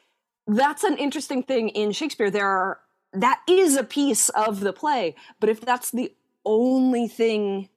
[0.47, 2.32] that's an interesting thing in Shakespeare.
[2.32, 2.80] There are
[3.12, 6.13] that is a piece of the play, but if that's the
[6.45, 7.67] only thing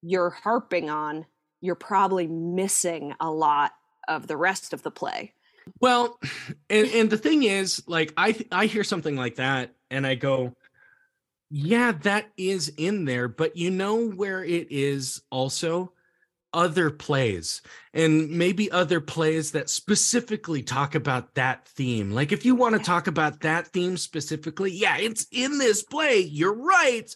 [0.00, 1.26] you're harping on,
[1.60, 3.72] you're probably missing a lot
[4.08, 5.34] of the rest of the play.
[5.80, 6.18] Well,
[6.70, 10.54] and and the thing is, like I I hear something like that, and I go,
[11.50, 15.92] yeah, that is in there, but you know where it is also
[16.54, 17.62] other plays
[17.94, 22.10] and maybe other plays that specifically talk about that theme.
[22.10, 26.18] Like if you want to talk about that theme specifically, yeah, it's in this play.
[26.18, 27.14] You're right.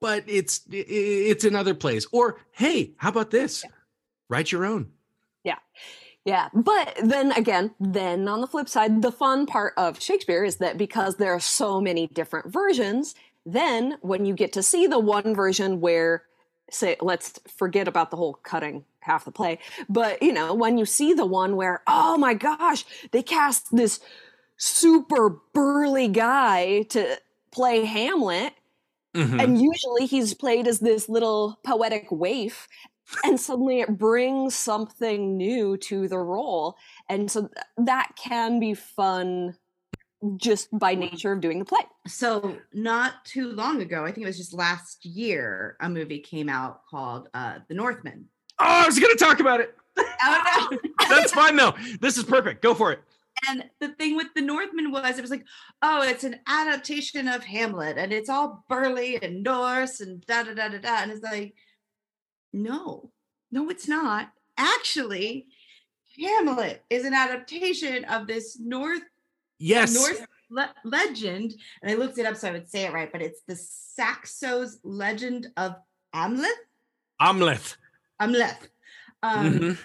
[0.00, 2.06] But it's it's in other plays.
[2.10, 3.64] Or hey, how about this?
[4.28, 4.90] Write your own.
[5.44, 5.58] Yeah,
[6.24, 10.78] but then again, then on the flip side, the fun part of Shakespeare is that
[10.78, 15.34] because there are so many different versions, then when you get to see the one
[15.34, 16.22] version where,
[16.70, 19.58] say, let's forget about the whole cutting half the play,
[19.88, 23.98] but you know, when you see the one where, oh my gosh, they cast this
[24.56, 27.18] super burly guy to
[27.50, 28.54] play Hamlet,
[29.14, 29.42] Mhm.
[29.42, 32.66] and usually he's played as this little poetic waif
[33.24, 36.76] and suddenly it brings something new to the role
[37.08, 39.54] and so th- that can be fun
[40.36, 44.26] just by nature of doing the play So not too long ago, I think it
[44.26, 48.26] was just last year, a movie came out called uh, The Northman.
[48.60, 49.76] Oh, I was gonna talk about it.
[50.24, 50.78] Oh no!
[51.08, 51.74] That's fine though.
[52.00, 52.62] This is perfect.
[52.62, 53.00] Go for it.
[53.48, 55.44] and the thing with The Northman was, it was like,
[55.82, 60.54] oh, it's an adaptation of Hamlet, and it's all burly and Norse and da da
[60.54, 61.54] da da da, and it's like,
[62.52, 63.10] no,
[63.50, 64.30] no, it's not.
[64.56, 65.46] Actually,
[66.18, 69.02] Hamlet is an adaptation of this North
[69.58, 69.94] Yes.
[69.94, 73.22] North le- legend, and I looked it up so I would say it right, but
[73.22, 75.76] it's the Saxo's legend of
[76.14, 76.48] Amleth.
[77.20, 77.76] Amleth.
[78.20, 78.68] Amleth.
[79.22, 79.78] Um, Mhm.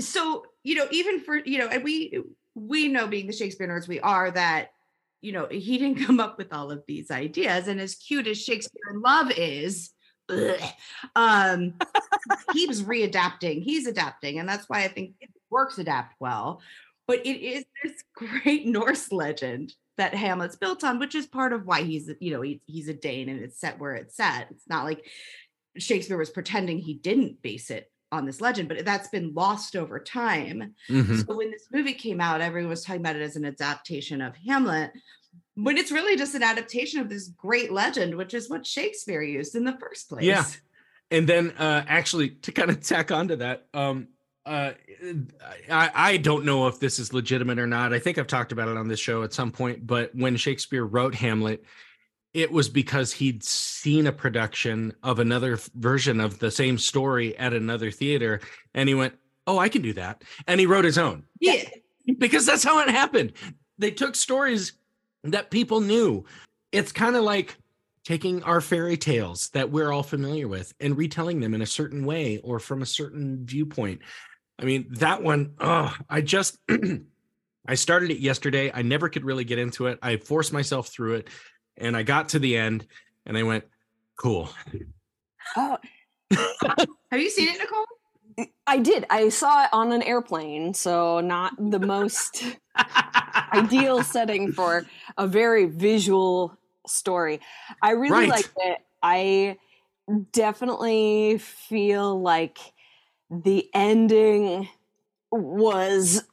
[0.00, 2.20] so you know, even for you know, and we
[2.54, 4.72] we know being the Shakespeare nerds we are that
[5.22, 8.40] you know he didn't come up with all of these ideas, and as cute as
[8.42, 9.90] Shakespeare in Love is.
[11.16, 11.74] Um
[12.68, 13.62] was readapting.
[13.62, 16.60] He's adapting and that's why i think it works adapt well.
[17.06, 21.66] But it is this great norse legend that hamlet's built on which is part of
[21.66, 24.48] why he's you know he, he's a dane and it's set where it's set.
[24.50, 25.04] It's not like
[25.76, 29.98] shakespeare was pretending he didn't base it on this legend but that's been lost over
[30.00, 30.74] time.
[30.88, 31.26] Mhm.
[31.26, 34.34] so when this movie came out everyone was talking about it as an adaptation of
[34.46, 34.90] hamlet
[35.60, 39.54] when it's really just an adaptation of this great legend which is what shakespeare used
[39.54, 40.44] in the first place Yeah.
[41.10, 44.08] And then uh actually to kind of tack onto that, um
[44.46, 44.72] uh,
[45.70, 47.92] I, I don't know if this is legitimate or not.
[47.92, 50.86] I think I've talked about it on this show at some point, but when Shakespeare
[50.86, 51.64] wrote Hamlet,
[52.32, 57.52] it was because he'd seen a production of another version of the same story at
[57.52, 58.40] another theater
[58.72, 59.12] and he went,
[59.46, 60.24] Oh, I can do that.
[60.46, 61.64] And he wrote his own Yeah.
[62.18, 63.34] because that's how it happened.
[63.76, 64.72] They took stories
[65.24, 66.24] that people knew.
[66.72, 67.56] It's kind of like
[68.04, 72.04] taking our fairy tales that we're all familiar with and retelling them in a certain
[72.04, 74.00] way or from a certain viewpoint.
[74.58, 76.58] I mean, that one, oh, I just
[77.68, 78.70] I started it yesterday.
[78.72, 79.98] I never could really get into it.
[80.02, 81.28] I forced myself through it
[81.76, 82.86] and I got to the end
[83.26, 83.64] and I went,
[84.16, 84.48] cool.
[85.56, 85.78] Oh,
[87.10, 87.84] Have you seen it, Nicole?
[88.66, 89.04] I did.
[89.10, 92.44] I saw it on an airplane, so not the most
[93.54, 94.86] ideal setting for
[95.16, 97.40] a very visual story.
[97.82, 98.28] I really Right.
[98.28, 98.78] liked it.
[99.02, 99.58] I
[100.32, 102.58] definitely feel like
[103.30, 104.68] the ending
[105.30, 106.24] was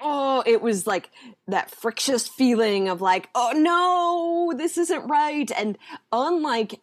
[0.00, 1.10] oh it was like
[1.48, 5.76] that frictious feeling of like oh no this isn't right and
[6.12, 6.80] unlike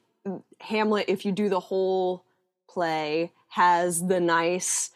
[0.59, 2.23] hamlet if you do the whole
[2.69, 4.91] play has the nice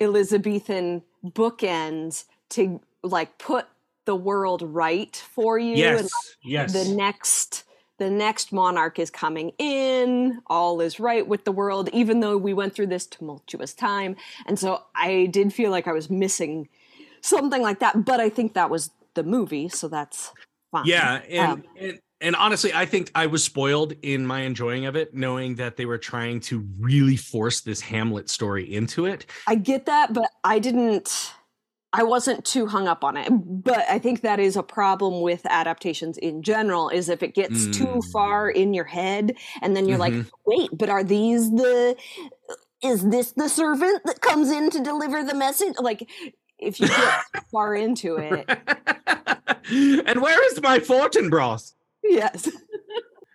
[0.00, 3.66] elizabethan bookends to like put
[4.04, 6.36] the world right for you and yes.
[6.44, 6.72] Yes.
[6.72, 7.64] the next
[7.98, 12.54] the next monarch is coming in all is right with the world even though we
[12.54, 14.14] went through this tumultuous time
[14.46, 16.68] and so i did feel like i was missing
[17.22, 20.32] something like that but i think that was the movie so that's
[20.70, 24.86] fine Yeah, and, Um, and and honestly, I think I was spoiled in my enjoying
[24.86, 29.26] of it, knowing that they were trying to really force this Hamlet story into it.
[29.46, 31.32] i get that but i didn't
[31.92, 35.44] i wasn't too hung up on it but i think that is a problem with
[35.46, 38.02] adaptations in general is if it gets too Mm.
[38.12, 40.26] far in your head and then you're like Mhm.
[40.46, 41.96] wait but are these the
[42.82, 46.08] is this the servant that comes in to deliver the message like
[46.58, 47.14] if you get
[47.52, 48.46] far into it
[50.06, 51.72] and where is my fortune Fortinbras?
[52.08, 52.48] Yes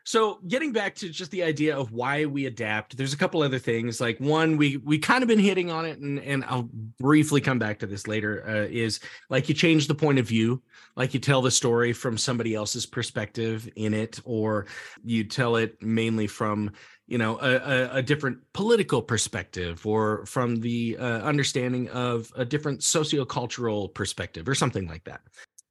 [0.04, 3.60] So getting back to just the idea of why we adapt, there's a couple other
[3.60, 4.02] things.
[4.02, 6.70] Like one, we we kind of been hitting on it, and and I'll
[7.00, 8.44] briefly come back to this later.
[8.46, 9.00] Uh, is
[9.30, 10.62] like you change the point of view,
[10.96, 14.66] like you tell the story from somebody else's perspective in it, or
[15.04, 16.72] you tell it mainly from
[17.08, 22.82] you know a, a, different political perspective, or from the uh, understanding of a different
[22.82, 25.22] sociocultural perspective, or something like that.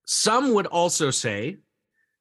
[0.07, 1.59] Some would also say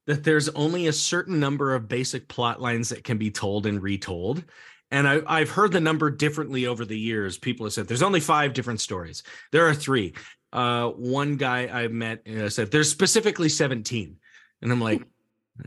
[0.10, 3.80] that there's only a certain number of basic plot lines that can be told and
[3.80, 4.44] retold.
[4.90, 7.38] And I, I've heard the number differently over the years.
[7.38, 9.22] People have said there's only five different stories.
[9.52, 10.16] There are three.
[10.52, 14.18] Uh, one guy I met uh, said there's specifically 17.
[14.64, 15.04] And I'm like,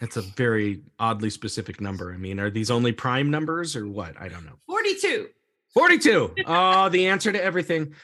[0.01, 2.13] that's a very oddly specific number.
[2.13, 4.21] I mean, are these only prime numbers or what?
[4.21, 4.59] I don't know.
[4.67, 5.29] 42.
[5.75, 6.35] 42.
[6.47, 7.95] Oh, the answer to everything.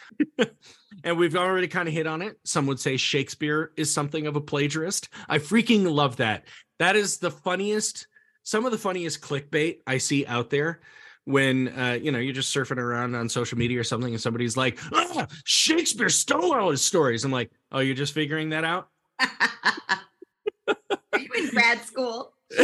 [1.05, 2.39] and we've already kind of hit on it.
[2.45, 5.09] Some would say Shakespeare is something of a plagiarist.
[5.29, 6.45] I freaking love that.
[6.79, 8.07] That is the funniest,
[8.43, 10.81] some of the funniest clickbait I see out there
[11.25, 14.57] when uh, you know you're just surfing around on social media or something and somebody's
[14.57, 17.25] like, ah, Shakespeare stole all his stories.
[17.25, 18.89] I'm like, oh, you're just figuring that out?
[19.21, 22.33] Are you in grad school?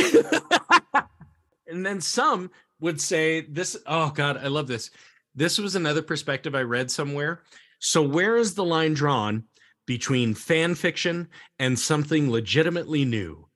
[1.66, 2.50] and then some
[2.80, 4.90] would say this oh god i love this
[5.34, 7.42] this was another perspective i read somewhere
[7.78, 9.44] so where is the line drawn
[9.86, 13.46] between fan fiction and something legitimately new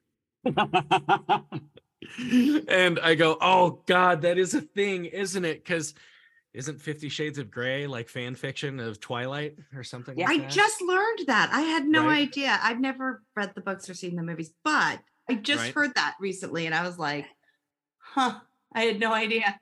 [2.69, 5.95] and i go oh god that is a thing isn't it because
[6.55, 10.27] isn't 50 shades of gray like fan fiction of twilight or something Yeah.
[10.29, 11.51] like I just learned that.
[11.53, 12.27] I had no Right.
[12.27, 12.59] idea.
[12.63, 15.75] I've never read the books or seen the movies, but I just Right.
[15.75, 17.27] heard that recently and I was like,
[17.99, 18.41] huh,
[18.79, 19.59] I had no idea.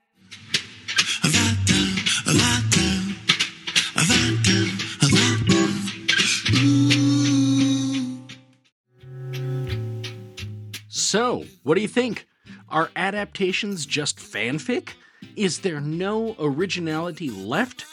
[10.88, 12.26] So, what do you think?
[12.68, 14.90] Are adaptations just fanfic?
[15.34, 17.86] Is there no originality left?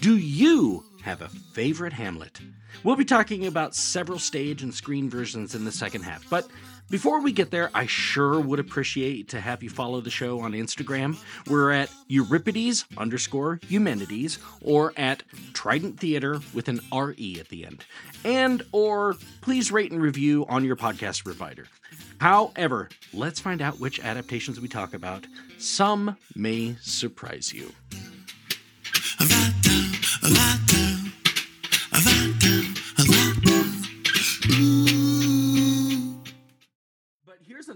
[0.00, 2.38] Do you have a favorite Hamlet?
[2.84, 6.46] We'll be talking about several stage and screen versions in the second half, but
[6.90, 10.52] before we get there, I sure would appreciate to have you follow the show on
[10.52, 11.18] Instagram.
[11.48, 15.22] We're at Euripides underscore Eumenides or at
[15.52, 17.84] Trident Theatre with an RE at the end.
[18.24, 21.66] And or please rate and review on your podcast provider.
[22.20, 25.26] However, let's find out which adaptations we talk about.
[25.58, 27.72] Some may surprise you.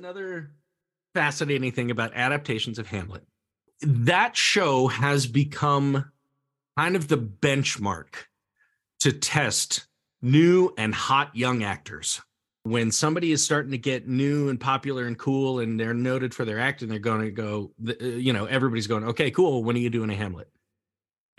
[0.03, 0.51] Another
[1.15, 3.23] fascinating thing about adaptations of Hamlet.
[3.83, 6.11] That show has become
[6.77, 8.25] kind of the benchmark
[8.99, 9.87] to test
[10.21, 12.21] new and hot young actors.
[12.65, 16.45] When somebody is starting to get new and popular and cool and they're noted for
[16.45, 19.63] their acting, they're going to go, uh, you know, everybody's going, okay, cool.
[19.63, 20.49] When are you doing a Hamlet?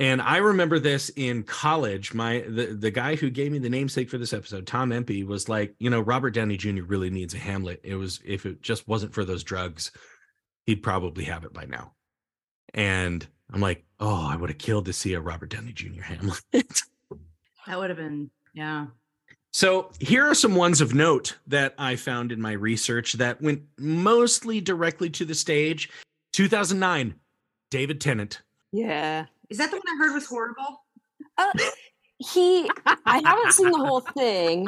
[0.04, 2.14] And I remember this in college.
[2.14, 5.48] My the, the guy who gave me the namesake for this episode, Tom Empey, was
[5.48, 6.84] like, you know, Robert Downey Jr.
[6.84, 7.80] really needs a Hamlet.
[7.86, 9.94] It was if it just wasn't for those drugs,
[10.66, 11.94] he'd probably have it by now.
[12.74, 16.02] And I'm like, oh, I would have killed to see a Robert Downey Jr.
[16.02, 16.42] Hamlet.
[17.66, 18.88] That would have been, yeah.
[19.54, 23.62] So here are some ones of note that I found in my research that went
[23.78, 25.90] mostly directly to the stage.
[26.34, 27.16] 2009,
[27.70, 28.42] David Tennant.
[28.74, 29.28] Yeah.
[29.54, 30.82] Is that the one I heard was horrible?
[31.38, 31.52] Uh,
[32.18, 32.68] he,
[33.06, 34.66] I haven't seen the whole thing.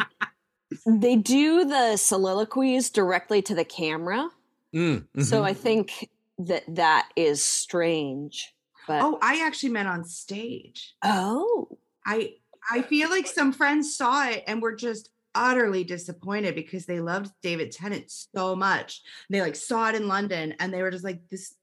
[0.86, 4.30] They do the soliloquies directly to the camera.
[4.76, 5.44] Mm, So mhm.
[5.46, 6.08] I think
[6.38, 8.54] that that is strange.
[8.88, 10.94] But Oh, I actually meant on stage.
[11.04, 12.34] oh, I
[12.70, 17.32] I feel like some friends saw it and were just utterly disappointed because they loved
[17.42, 19.02] David Tennant so much.
[19.32, 21.56] They like saw it in London and they were just like, this,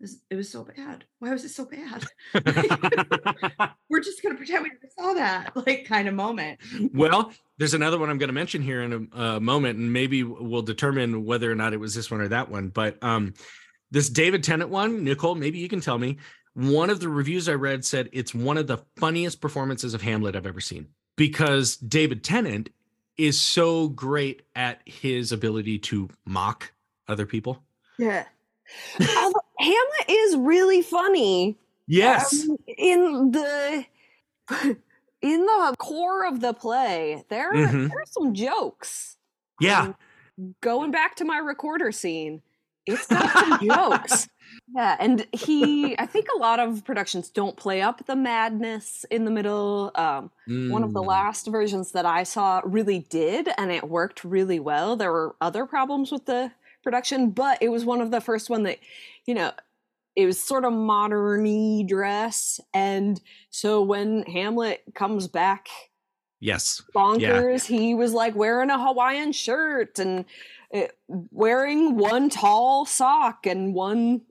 [0.00, 1.04] this it was so bad.
[1.18, 2.04] Why was it so bad?
[3.90, 6.58] we're just gonna pretend we never saw that, like kind of moment.
[6.94, 10.22] well, there's another one I'm going to mention here in a, a moment, and maybe
[10.22, 12.68] we'll determine whether or not it was this one or that one.
[12.68, 13.34] But um,
[13.90, 16.16] this David Tennant one, Nicole, maybe you can tell me.
[16.54, 20.34] One of the reviews I read said it's one of the funniest performances of Hamlet
[20.34, 22.70] I've ever seen because David Tennant
[23.16, 26.72] is so great at his ability to mock
[27.06, 27.62] other people.
[27.98, 28.24] yeah.
[29.60, 31.56] Hamlet is really funny.
[31.86, 32.48] Yes.
[32.48, 33.84] Um, in the
[35.22, 37.88] in the core of the play, there Mhm.
[37.88, 39.16] there are some jokes.
[39.60, 39.82] Yeah.
[39.82, 39.94] Um,
[40.60, 42.42] going back to my recorder scene,
[42.86, 44.28] it's got some jokes.
[44.74, 49.24] Yeah, and he, I think a lot of productions don't play up the madness in
[49.24, 49.92] the middle.
[49.94, 51.06] Um, One of the Mm.
[51.06, 54.96] last versions that I saw really did, and it worked really well.
[54.96, 56.50] There were other problems with the
[56.82, 58.78] production, but it was one of the first one that,
[59.26, 59.52] you know,
[60.16, 62.60] it was sort of moderny dress.
[62.74, 63.20] And
[63.50, 65.68] so when Hamlet comes back
[66.40, 66.82] Yes.
[66.94, 70.24] bonkers, he was like wearing a Hawaiian shirt and
[70.74, 74.22] uh, wearing one tall sock and one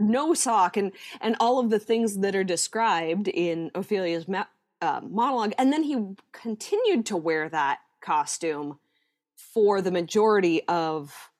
[0.00, 4.46] no sock and and all of the things that are described in Ophelia's ma-
[4.80, 5.96] uh, monologue and then he
[6.32, 8.78] continued to wear that costume
[9.36, 11.30] for the majority of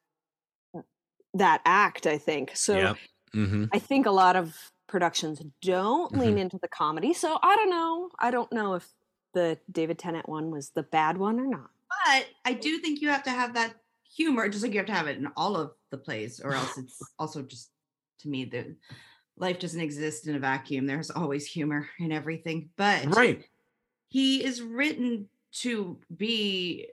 [1.34, 2.96] that act I think so Yep.
[3.32, 6.18] hmm I think a lot of productions don't Mm-hmm.
[6.20, 8.92] lean into the comedy so I don't know I don't know if
[9.32, 11.70] the David Tennant one was the bad one or not
[12.06, 13.74] But I do think you have to have that
[14.16, 16.78] humor, just like you have to have it in all of the plays, or else
[16.78, 17.72] it's also just
[18.20, 18.76] to me the
[19.36, 20.86] life doesn't exist in a vacuum.
[20.86, 22.70] There's always humor in everything.
[22.76, 23.44] But Right.
[24.08, 25.28] he is written
[25.62, 26.88] to be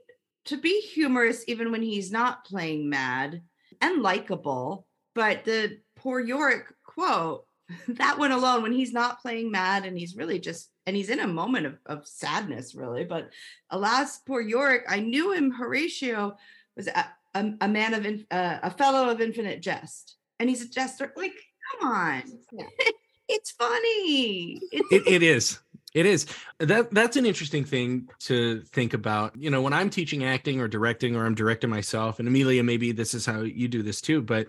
[0.46, 3.44] to be humorous even when he's not playing mad
[3.82, 7.46] and likable but the poor yorick quote
[7.88, 11.20] that one alone when he's not playing mad and he's really just and he's in
[11.20, 13.30] a moment of, of sadness really but
[13.70, 16.36] alas poor yorick i knew him horatio
[16.76, 20.18] was a, a, a man of in, uh, a fellow of infinite jest.
[20.40, 21.34] And he's a jester like
[21.80, 22.24] come on.
[22.52, 22.66] Yeah.
[23.30, 24.60] it's funny.
[24.72, 25.60] It's it, it is
[25.94, 26.26] it is.
[26.60, 29.36] That that's an interesting thing to think about.
[29.36, 32.92] You know when i'm teaching acting or directing or i'm directing myself and amelia maybe
[32.92, 34.48] this is how you do this too but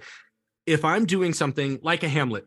[0.66, 2.46] if i'm doing something like a hamlet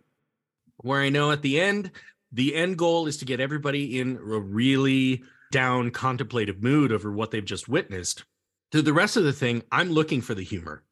[0.78, 1.92] where i know at the end
[2.32, 7.32] the end goal is to get everybody in a really down contemplative mood over what
[7.32, 8.24] they've just witnessed
[8.72, 10.84] through the rest of the thing i'm looking for the humor.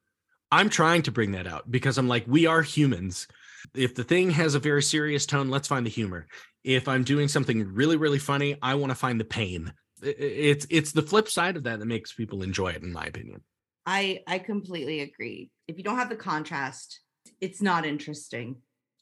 [0.51, 3.27] I'm trying to bring that out because i'm like we are humans
[3.73, 6.27] if the thing has a very serious tone let's find the humor
[6.63, 10.91] if i'm doing something really really funny i want to find the pain it's it's
[10.91, 13.41] the flip side of that that makes people enjoy it in my opinion
[13.85, 15.51] I I completely agree.
[15.67, 17.01] If you don't have the contrast,
[17.41, 18.55] it's not interesting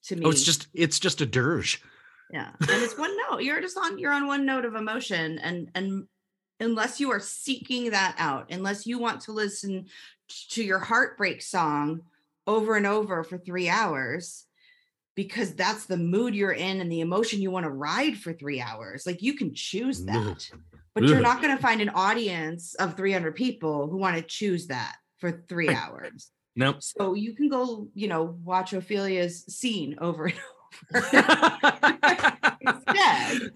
[0.06, 0.26] to oh, me.
[0.26, 1.84] oh it's just it's just a dirge
[2.32, 3.44] yeah, and it's one note.
[3.44, 6.08] You're just on you're on one note of emotion, and and
[6.62, 9.88] unless you are seeking that out, unless you want to listen
[10.52, 12.02] to your heartbreak song
[12.48, 14.46] over and over for three hours
[15.16, 18.62] because that's the mood you're in and the emotion you want to ride for three
[18.62, 20.50] hours like you can choose that
[20.94, 24.68] but you're not going to find an audience of 300 people who want to choose
[24.68, 25.78] that for three Right.
[25.78, 26.32] hours.
[26.56, 26.78] Nope.
[26.80, 30.34] So you can go you know watch ophelia's scene over and
[30.96, 33.52] over instead.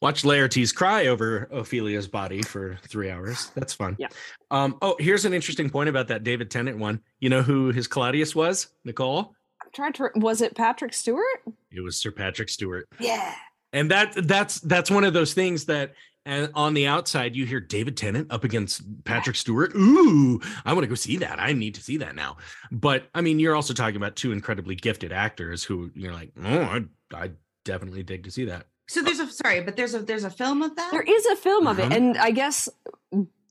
[0.00, 3.50] Watch laertes cry over ophelia's body for three hours.
[3.54, 3.96] That's fun.
[3.98, 4.08] Yeah.
[4.50, 7.00] um oh here's an interesting point about that david tennant one.
[7.20, 8.68] You know who his claudius was?
[8.84, 9.34] Nicole
[9.78, 11.40] I'm to was it Patrick Stewart
[11.70, 13.34] it was sir patrick stewart yeah
[13.72, 15.94] and that that's that's one of those things that
[16.26, 19.72] and on the outside you hear David Tennant up against Patrick Stewart.
[19.74, 21.40] Ooh, I want to go see that.
[21.40, 22.36] I need to see that now.
[22.70, 26.58] But I mean, you're also talking about two incredibly gifted actors who you're like, oh,
[26.60, 27.30] I, I
[27.64, 28.66] definitely dig to see that.
[28.88, 30.90] So there's a sorry, but there's a there's a film of that.
[30.92, 31.94] There is a film of it, Uh-huh.
[31.94, 32.68] and I guess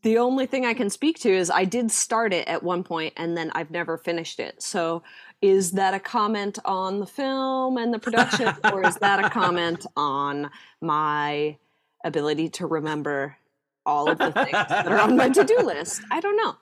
[0.03, 3.13] the only thing I can speak to is I did start it at one point,
[3.17, 4.61] and then I've never finished it.
[4.61, 5.03] So,
[5.41, 9.85] is that a comment on the film and the production, or is that a comment
[9.95, 10.49] on
[10.81, 11.57] my
[12.03, 13.35] ability to remember
[13.85, 16.01] all of the things that are on my to-do list?
[16.11, 16.55] I don't know.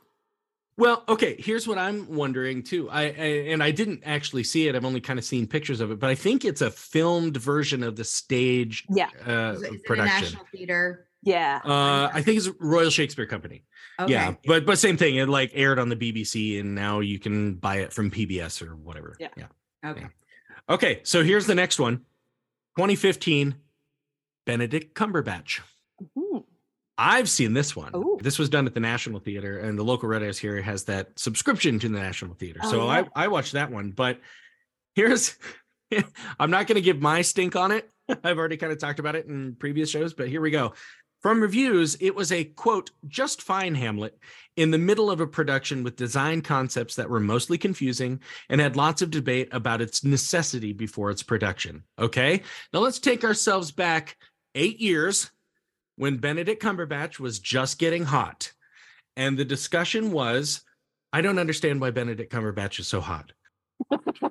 [0.78, 1.36] Well, okay.
[1.40, 2.90] Here's what I'm wondering too.
[2.90, 3.08] I, I
[3.48, 4.76] and I didn't actually see it.
[4.76, 7.82] I've only kind of seen pictures of it, but I think it's a filmed version
[7.82, 10.22] of the stage Yeah, uh, Is it- is it a production.
[10.24, 11.08] National Theater.
[11.26, 11.60] Yeah.
[11.64, 13.64] Uh, I think it's Royal Shakespeare Company.
[14.00, 14.12] Okay.
[14.14, 15.16] Yeah, but but same thing.
[15.16, 18.76] It like aired on the BBC, and now you can buy it from PBS or
[18.76, 19.16] whatever.
[19.20, 19.30] Yeah.
[19.36, 19.48] Yeah.
[19.86, 20.06] Okay.
[20.70, 21.00] Okay.
[21.04, 21.98] So here's the next one.
[22.78, 23.56] 2015.
[24.46, 25.62] Benedict Cumberbatch.
[26.98, 27.92] I've seen this one.
[27.96, 28.18] Ooh.
[28.22, 31.18] This was done at the National Theater, and the local Red House here has that
[31.18, 32.62] subscription to the National Theater.
[32.64, 33.04] Oh, so yeah.
[33.16, 33.92] I, I watched that one.
[33.92, 34.20] But
[34.94, 35.36] here's,
[36.40, 37.90] I'm not going to give my stink on it.
[38.24, 40.74] I've already kind of talked about it in previous shows, but here we go.
[41.26, 44.16] From reviews, it was a quote, just fine Hamlet
[44.58, 48.76] in the middle of a production with design concepts that were mostly confusing and had
[48.76, 51.84] lots of debate about its necessity before its production.
[51.98, 52.44] Okay.
[52.72, 54.18] Now let's take ourselves back
[54.54, 55.32] eight years
[55.96, 58.52] when Benedict Cumberbatch was just getting hot.
[59.16, 60.62] And the discussion was
[61.12, 63.32] I don't understand why Benedict Cumberbatch is so hot.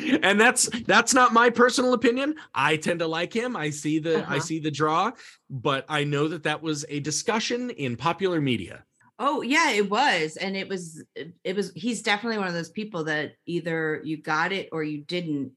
[0.22, 2.34] and that's that's not my personal opinion.
[2.54, 3.56] I tend to like him.
[3.56, 4.40] I see the I Uh-huh.
[4.40, 5.12] see the draw,
[5.48, 8.84] but I know that that was a discussion in popular media.
[9.18, 11.04] Oh yeah, it was, and it was
[11.44, 11.72] it was.
[11.74, 15.52] He's definitely one of those people that either you got it or you didn't.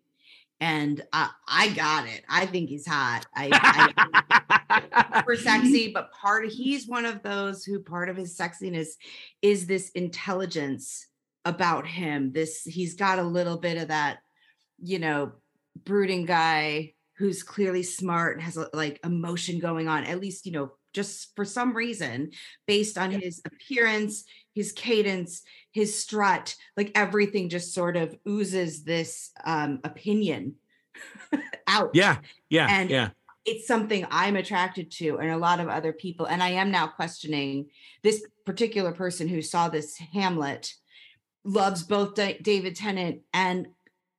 [0.59, 2.23] And I I got it.
[2.29, 3.25] I think he's hot.
[3.35, 4.81] I, I
[5.15, 8.89] super sexy, but part he's one of those who part of his sexiness
[9.41, 11.07] is this intelligence
[11.45, 12.31] about him.
[12.31, 14.19] This he's got a little bit of that,
[14.84, 15.31] you know,
[15.86, 20.03] brooding guy who's clearly smart and has a, like emotion going on.
[20.03, 22.31] At least you know, just for some reason,
[22.67, 23.19] based on Yeah.
[23.19, 30.55] his appearance, his cadence, his strut, like everything just sort of oozes this um opinion
[31.67, 32.17] out yeah,
[32.49, 33.09] yeah, And- yeah.
[33.45, 36.25] it's something I'm attracted to, and a lot of other people.
[36.27, 37.69] And I am now questioning
[38.03, 40.73] this particular person who saw this Hamlet
[41.43, 43.67] loves both Da- David Tennant and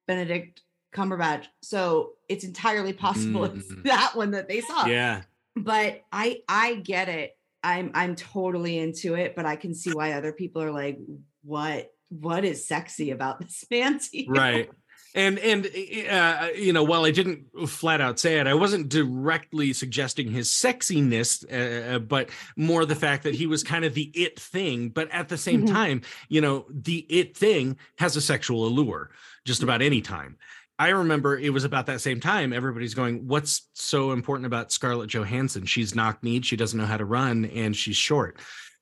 [0.07, 0.63] Benedict
[0.95, 1.47] Cumberbatch.
[1.63, 3.85] So it's entirely possible it's Mm.
[3.85, 4.87] that one that they saw.
[4.87, 5.23] Yeah.
[5.57, 7.37] But I I get it.
[7.63, 10.99] I'm I'm totally into it, but I can see why other people are like,
[11.43, 14.27] what what is sexy about this fancy?
[14.29, 14.71] right
[15.17, 15.67] and and
[16.11, 20.49] uh, you know while i didn't flat out say it i wasn't directly suggesting his
[20.49, 25.09] sexiness uh, but more the fact that he was kind of the it thing but
[25.11, 25.69] at the same Mhm.
[25.73, 29.11] time you know the it thing has a sexual allure
[29.45, 30.37] just about any time
[30.79, 32.53] I remember it was about that same time.
[32.53, 35.67] Everybody's going, "What's so important about Scarlett Johansson?
[35.67, 38.39] She's knock-kneed, she doesn't know how to run, and she's short."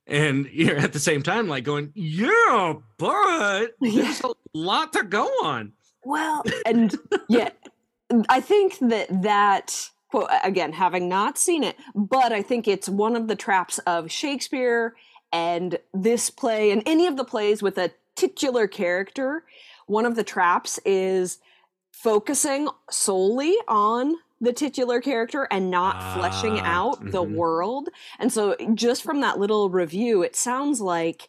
[0.07, 5.27] And you're at the same time like going, "Yeah, but there's a lot to go
[5.45, 5.73] on."
[6.05, 6.97] Well, and
[7.29, 7.51] yeah,
[8.29, 13.17] I think that that quote again, having not seen it, but I think it's one
[13.17, 14.95] of the traps of Shakespeare
[15.31, 19.45] and this play and any of the plays with a titular character.
[19.93, 21.39] One of the traps is
[21.93, 27.35] focusing solely on the titular character and not fleshing Ah, out the mhm.
[27.35, 27.91] world.
[28.19, 31.29] And so, just from that little review, it sounds like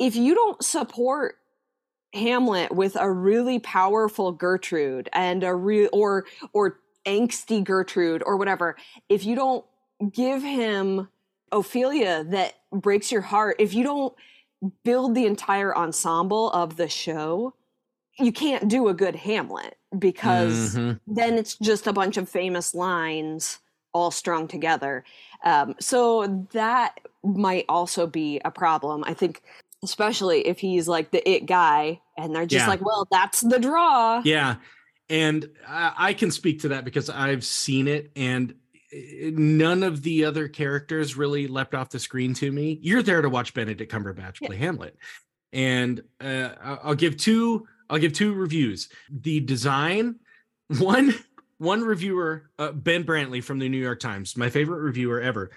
[0.00, 1.36] if you don't support
[2.14, 8.76] Hamlet with a really powerful Gertrude and a real or or angsty Gertrude or whatever,
[9.08, 9.64] if you don't
[10.12, 11.08] give him
[11.52, 14.14] Ophelia that breaks your heart, if you don't
[14.82, 17.54] build the entire ensemble of the show,
[18.18, 21.00] you can't do a good Hamlet because Mhm.
[21.06, 23.58] then it's just a bunch of famous lines
[23.94, 25.04] all strung together.
[25.44, 29.02] Um, so that might also be a problem.
[29.04, 29.42] I think,
[29.82, 32.68] especially if he's like the it guy and they're just Yeah.
[32.68, 34.20] like, well, that's the draw.
[34.24, 34.56] Yeah.
[35.08, 38.54] And I, I can speak to that because I've seen it and
[38.92, 42.78] eh, none of the other characters really leapt off the screen to me.
[42.82, 44.48] You're there to watch Benedict Cumberbatch Yeah.
[44.48, 44.96] play Hamlet.
[45.52, 48.88] And uh, I'll give two I'll give two reviews.
[49.10, 50.16] The design,
[50.78, 51.14] one
[51.58, 55.50] one reviewer, uh, Ben Brantley from the New York Times, my favorite reviewer ever,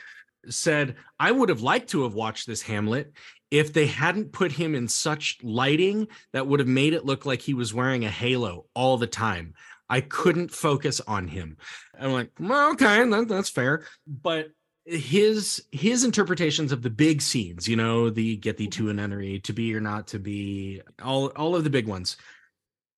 [0.49, 3.13] said, "I would have liked to have watched this Hamlet
[3.51, 7.41] if they hadn't put him in such lighting that would have made it look like
[7.41, 9.53] he was wearing a halo all the time.
[9.89, 11.57] I couldn't focus on him.
[11.99, 13.85] I'm like, well, okay, that, that's fair.
[14.07, 14.51] But
[14.85, 19.39] his his interpretations of the big scenes, you know, the get thee to an nunnery,
[19.41, 22.17] to be or not to be, all all of the big ones,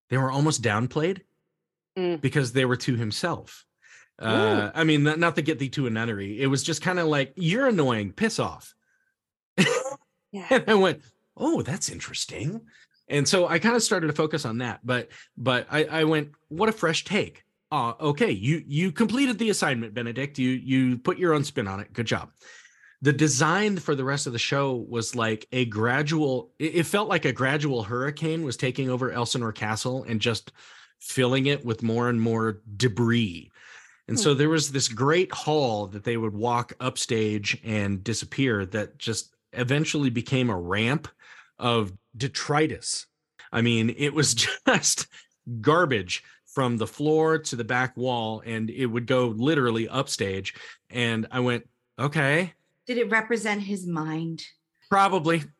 [0.10, 1.22] they were almost downplayed
[1.98, 2.20] Mm.
[2.22, 3.66] because they were to himself.
[4.18, 6.42] Uh, I mean, not, not to get thee to a nunnery.
[6.42, 8.74] It was just kind of like, you're annoying, piss off.
[10.32, 10.48] Yeah.
[10.50, 11.04] and I went,
[11.38, 12.62] oh, that's interesting.
[13.08, 14.80] And so I kind of started to focus on that.
[14.84, 17.43] But but I, I went, what a fresh take.
[17.74, 20.38] Uh, okay, you you completed the assignment, Benedict.
[20.38, 21.92] You you put your own spin on it.
[21.92, 22.30] Good job.
[23.02, 27.10] The design for the rest of the show was like a gradual, it, it felt
[27.10, 30.52] like a gradual hurricane was taking over Elsinore Castle and just
[31.00, 33.52] filling it with more and more debris.
[34.08, 39.00] And so there was this great hall that they would walk upstage and disappear that
[39.00, 41.08] just eventually became a ramp
[41.58, 43.08] of detritus.
[43.52, 44.34] I mean, it was
[44.68, 45.08] just
[45.60, 46.24] garbage
[46.54, 50.54] from the floor to the back wall, and it would go literally upstage.
[50.90, 51.68] And I went,
[52.00, 52.54] okay,
[52.86, 54.44] Did it represent his mind?
[54.90, 55.44] probably.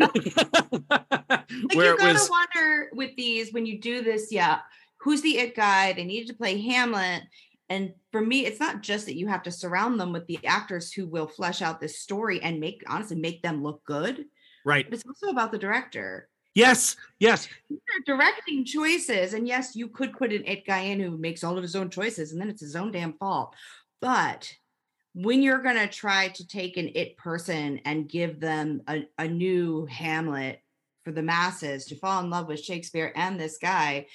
[1.50, 4.60] Like Where you gotta was, wonder with these when you do this, yeah,
[4.98, 5.92] who's the it guy?
[5.92, 7.22] They needed to play Hamlet.
[7.68, 10.92] And for me, it's not just that you have to surround them with the actors
[10.92, 14.24] who will flesh out this story and make honestly make them look good,
[14.64, 14.84] right.
[14.88, 16.28] but it's also about the director.
[16.58, 17.48] Yes, yes.
[17.70, 19.32] These are directing choices.
[19.32, 21.88] And yes, you could put an it guy in who makes all of his own
[21.88, 23.54] choices, and then it's his own damn fault.
[24.00, 24.52] But
[25.14, 29.28] when you're going to try to take an it person and give them a, a
[29.28, 30.60] new Hamlet
[31.04, 34.06] for the masses to fall in love with Shakespeare and this guy,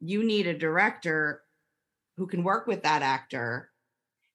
[0.00, 1.42] you need a director
[2.16, 3.70] who can work with that actor,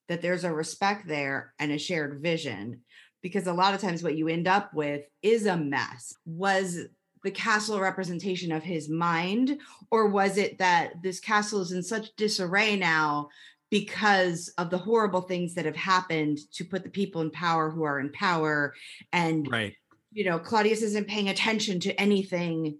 [0.07, 2.83] that there's a respect there and a shared vision.
[3.21, 6.13] Because a lot of times, what you end up with is a mess.
[6.25, 6.87] Was
[7.23, 9.59] the castle representation of his mind,
[9.91, 13.29] or was it that this castle is in such disarray now
[13.69, 17.83] because of the horrible things that have happened to put the people in power who
[17.83, 18.73] are in power?
[19.11, 19.75] And Right.
[20.11, 22.77] you know claudius isn't paying attention to anything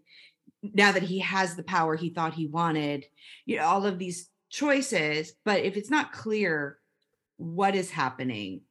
[0.62, 3.06] now that he has the power he thought he wanted.
[3.46, 5.34] You know all of these choices.
[5.46, 6.80] But if it's not clear
[7.38, 8.62] what is happening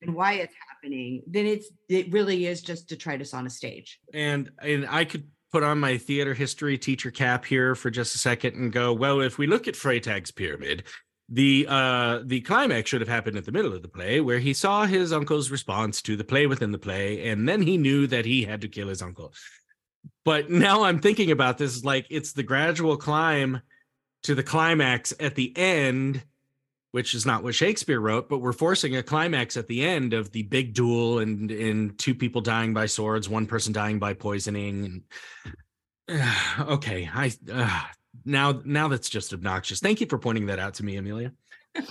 [0.00, 4.50] and why it's happening then it's it really is just detritus on a stage and
[4.60, 8.54] and I could put on my theater history teacher cap here for just a second
[8.54, 10.84] and go, well, if we look at Freytag's pyramid,
[11.28, 14.52] the uh the climax should have happened at the middle of the play where he
[14.52, 18.24] saw his uncle's response to the play within the play and then he knew that
[18.24, 19.32] he had to kill his uncle.
[20.24, 23.62] But now I'm thinking about this like it's the gradual climb
[24.24, 26.22] to the climax at the end
[26.92, 30.30] which is not what Shakespeare wrote, but we're forcing a climax at the end of
[30.30, 35.02] the big duel and and two people dying by swords, one person dying by poisoning.
[36.08, 36.24] And
[36.60, 37.82] okay, I uh,
[38.24, 39.80] now now that's just obnoxious.
[39.80, 41.32] Thank you for pointing that out to me, Amelia.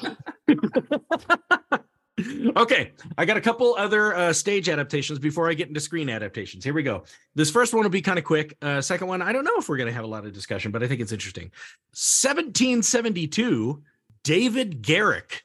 [2.56, 6.64] okay, I got a couple other uh, stage adaptations before I get into screen adaptations.
[6.64, 7.04] Here we go.
[7.34, 8.56] This first one will be kind of quick.
[8.62, 10.72] Uh, second one, I don't know if we're going to have a lot of discussion,
[10.72, 11.46] but I think it's interesting.
[11.94, 13.82] 1772,
[14.24, 15.44] David Garrick,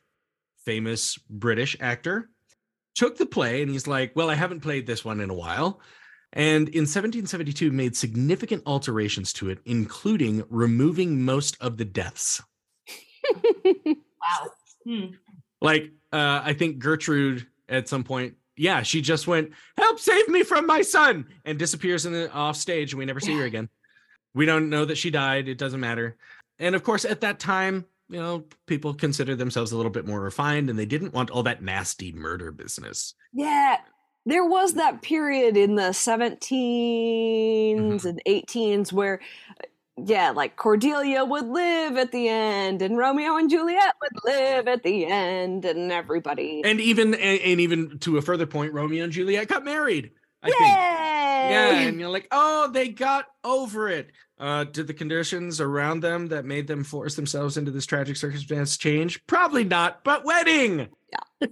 [0.64, 2.30] famous British actor,
[2.94, 5.80] took the play and he's like, Well, I haven't played this one in a while.
[6.32, 12.42] And in 1772, made significant alterations to it, including removing most of the deaths.
[13.84, 14.50] wow
[14.86, 15.06] Hmm.
[15.60, 20.44] Like, uh, I think Gertrude at some point, yeah, she just went, "Help save me
[20.44, 23.68] from my son," and disappears in the off stage, and we never see her again.
[24.32, 25.48] We don't know that she died.
[25.48, 26.16] It doesn't matter.
[26.58, 30.20] And of course, at that time, you know, people considered themselves a little bit more
[30.20, 33.14] refined, and they didn't want all that nasty murder business.
[33.32, 33.78] Yeah,
[34.26, 36.22] there was that period in the mm-hmm.
[37.94, 39.20] 17s and 18s where,
[39.96, 44.82] yeah, like Cordelia would live at the end, and Romeo and Juliet would live at
[44.82, 46.62] the end, and everybody.
[46.64, 50.10] And even and, and even to a further point, Romeo and Juliet got married.
[50.42, 50.54] I Yay!
[50.54, 50.76] think.
[51.50, 54.10] Yeah, and you're like, oh, they got over it.
[54.38, 58.76] Uh, did the conditions around them that made them force themselves into this tragic circumstance
[58.76, 59.24] change?
[59.26, 60.88] Probably not, but wedding.
[61.40, 61.48] Yeah.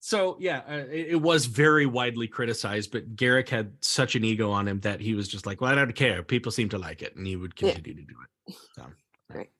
[0.00, 4.50] so yeah, uh, it, it was very widely criticized, but Garrick had such an ego
[4.50, 6.22] on him that he was just like, well, I don't care.
[6.22, 7.72] People seem to like it, and he would Yeah.
[7.72, 8.16] continue to do
[8.48, 8.56] it.
[8.76, 8.86] So,
[9.32, 9.50] Right.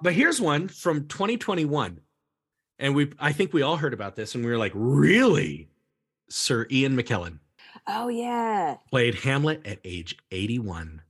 [0.00, 1.98] But here's one from 2021,
[2.78, 5.68] and we I think we all heard about this, and we were like, really?
[6.28, 7.38] Sir Ian McKellen
[7.86, 8.76] Oh yeah.
[8.90, 11.02] played Hamlet at age 81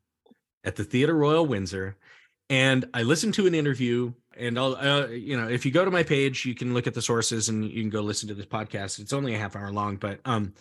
[0.65, 1.97] at the Theatre Royal Windsor.
[2.51, 5.91] And I listened to an interview, and I'll, uh, you know, if you go to
[5.91, 8.47] my page, you can look at the sources and you can go listen to this
[8.47, 9.01] podcast.
[9.01, 10.55] It's only a half hour long, but um,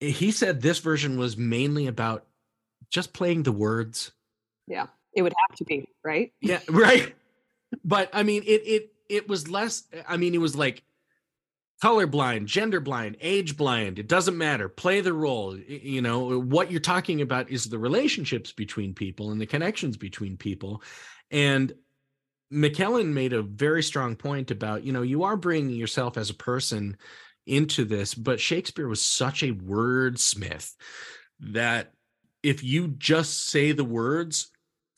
[0.00, 2.26] he said this version was mainly about
[2.90, 4.10] just playing the words.
[4.66, 4.86] Yeah.
[5.12, 6.32] It would have to be, right?
[6.40, 7.14] Yeah, right.
[7.84, 9.84] But I mean, it it it was less.
[10.08, 10.82] I mean, it was like
[11.82, 13.98] colorblind, gender blind, age blind.
[13.98, 14.68] It doesn't matter.
[14.68, 15.56] Play the role.
[15.56, 20.36] You know what you're talking about is the relationships between people and the connections between
[20.36, 20.82] people.
[21.30, 21.72] And
[22.52, 26.34] McKellen made a very strong point about you know you are bringing yourself as a
[26.34, 26.96] person
[27.46, 30.72] into this, but Shakespeare was such a wordsmith
[31.40, 31.92] that
[32.42, 34.50] if you just say the words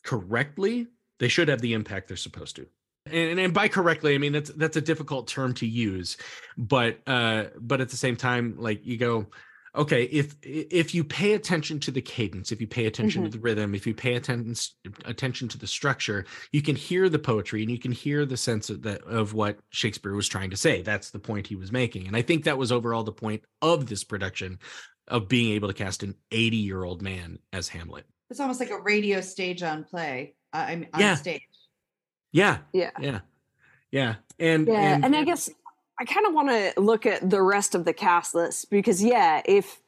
[0.05, 0.87] correctly,
[1.19, 2.67] they should have the impact they're supposed to.
[3.13, 6.17] And, and by correctly, I mean that's that's a difficult term to use,
[6.57, 9.27] but uh, but at the same time, like you go,
[9.75, 13.39] okay, if if you pay attention to the cadence, if you pay attention to the
[13.39, 14.55] rhythm, if you pay attention
[15.05, 18.71] attention to the structure, you can hear the poetry and you can hear the sense
[18.71, 20.83] of that of what Shakespeare was trying to say.
[20.83, 23.87] That's the point he was making, and I think that was overall the point of
[23.87, 24.59] this production,
[25.09, 28.05] of being able to cast an 80 year old man as Hamlet.
[28.31, 30.35] It's almost like a radio stage on play.
[30.53, 31.15] Uh, I mean, on Yeah.
[31.15, 31.43] stage.
[32.33, 32.91] Yeah, Yeah.
[33.01, 33.21] yeah,
[33.91, 35.51] yeah, and Yeah, and, I guess
[35.99, 39.43] I kind of want to look at the rest of the cast list because, yeah,
[39.45, 39.81] if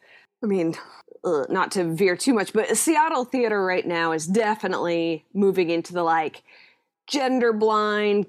[0.43, 0.75] I mean,
[1.23, 5.93] uh, not to veer too much, but Seattle theater right now is definitely moving into
[5.93, 6.43] the like
[7.07, 8.27] gender blind,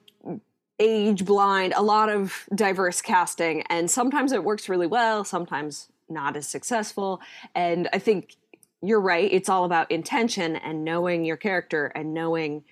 [0.79, 6.35] age blind, a lot of diverse casting, and sometimes it works really well, sometimes not
[6.35, 7.21] as successful.
[7.55, 8.35] And I think
[8.81, 12.65] you're right; it's all about intention and knowing your character and knowing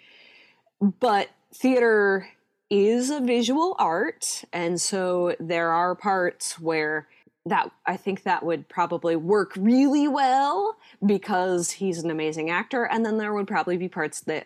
[0.81, 2.29] but theater
[2.69, 7.07] is a visual art and so there are parts where
[7.45, 13.03] that i think that would probably work really well because he's an amazing actor and
[13.03, 14.45] then there would probably be parts that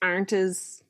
[0.00, 0.84] aren't as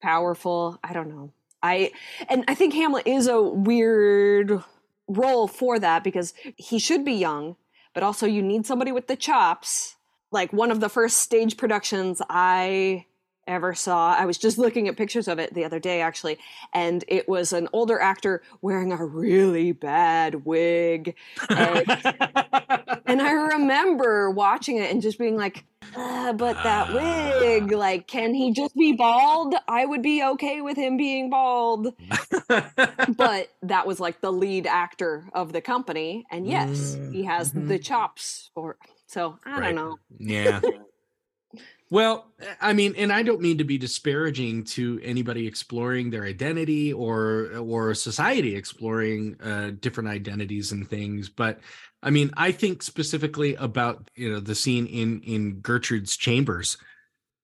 [0.00, 0.78] powerful.
[0.82, 1.32] I don't know.
[1.62, 1.90] I
[2.28, 4.62] and i think hamlet is a weird
[5.08, 7.56] role for that because he should be young
[7.94, 9.96] but also you need somebody with the chops.
[10.30, 13.06] Like one of the first stage productions i
[13.48, 14.14] ever saw.
[14.14, 16.38] I was just looking at pictures of it the other day, actually,
[16.72, 21.16] and it was an older actor wearing a really bad wig.
[21.48, 21.84] And,
[23.06, 25.64] and I remember watching it and just being like,
[25.96, 29.54] "Uh, but that wig, like, can he just be bald?
[29.66, 31.94] I would be okay with him being bald.
[33.16, 36.26] But that was like the lead actor of the company.
[36.30, 38.76] And yes, he has the chops for.
[39.06, 39.74] So I Right.
[39.74, 39.98] don't know.
[40.18, 40.60] yeah.
[41.90, 42.26] Well,
[42.60, 47.56] I mean, and I don't mean to be disparaging to anybody exploring their identity or
[47.56, 51.60] or society exploring uh, different identities and things, but
[52.02, 56.76] I mean, I think specifically about you know the scene in in Gertrude's chambers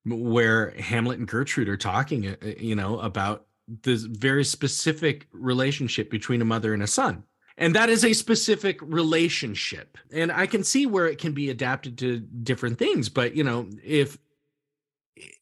[0.04, 3.46] where Hamlet and Gertrude are talking, uh, you know, about
[3.82, 7.24] this very specific relationship between a mother and a son.
[7.56, 9.96] And that is a specific relationship.
[10.12, 13.68] And I can see where it can be adapted to different things, but you know,
[13.82, 14.18] if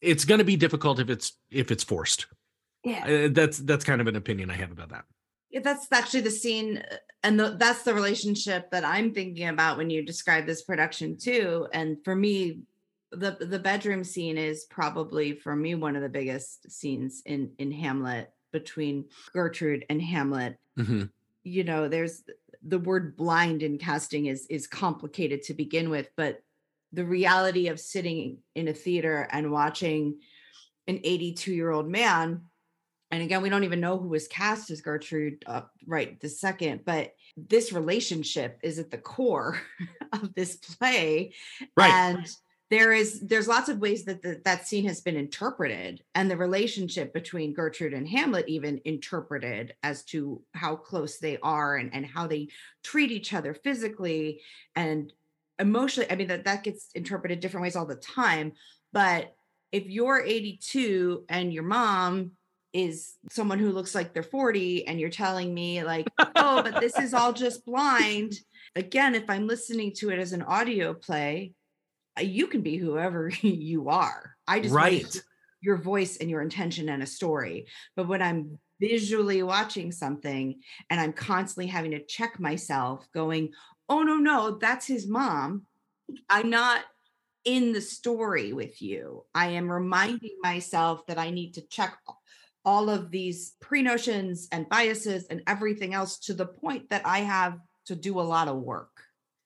[0.00, 2.26] it's going to be difficult if it's if it's forced.
[2.84, 3.26] Yeah.
[3.26, 5.04] Uh, that's that's kind of an opinion I have about that.
[5.50, 9.76] Yeah, that's actually the scene, uh, and the, that's the relationship that I'm thinking about
[9.76, 11.68] when you describe this production too.
[11.72, 12.60] And for me,
[13.10, 17.70] the the bedroom scene is probably for me one of the biggest scenes in in
[17.70, 20.58] Hamlet between Gertrude and Hamlet.
[20.78, 21.10] Mhm.
[21.44, 22.22] You know, there's
[22.62, 26.42] the word blind in casting is is complicated to begin with, but
[26.92, 30.20] the reality of sitting in a theater and watching
[30.86, 32.42] an 82 year old man
[33.10, 36.80] and again we don't even know who was cast as gertrude uh, right this second
[36.84, 39.60] but this relationship is at the core
[40.12, 41.32] of this play
[41.76, 41.90] Right.
[41.90, 42.26] and
[42.70, 46.36] there is there's lots of ways that the, that scene has been interpreted and the
[46.38, 52.06] relationship between gertrude and hamlet even interpreted as to how close they are and, and
[52.06, 52.48] how they
[52.82, 54.40] treat each other physically
[54.74, 55.12] and
[55.58, 58.52] emotionally i mean that that gets interpreted different ways all the time
[58.92, 59.34] but
[59.70, 62.32] if you're 82 and your mom
[62.72, 66.98] is someone who looks like they're 40 and you're telling me like oh but this
[66.98, 68.34] is all just blind
[68.76, 71.52] again if i'm listening to it as an audio play
[72.18, 75.22] uh, you can be whoever you are i just Right.
[75.60, 80.58] your voice and your intention and a story but when i'm visually watching something
[80.90, 83.50] and i'm constantly having to check myself going
[83.88, 85.66] oh no no that's his mom
[86.28, 86.82] i'm not
[87.44, 91.96] in the story with you i am reminding myself that i need to check
[92.64, 97.58] all of these pre-notions and biases and everything else to the point that i have
[97.86, 98.90] to do a lot of work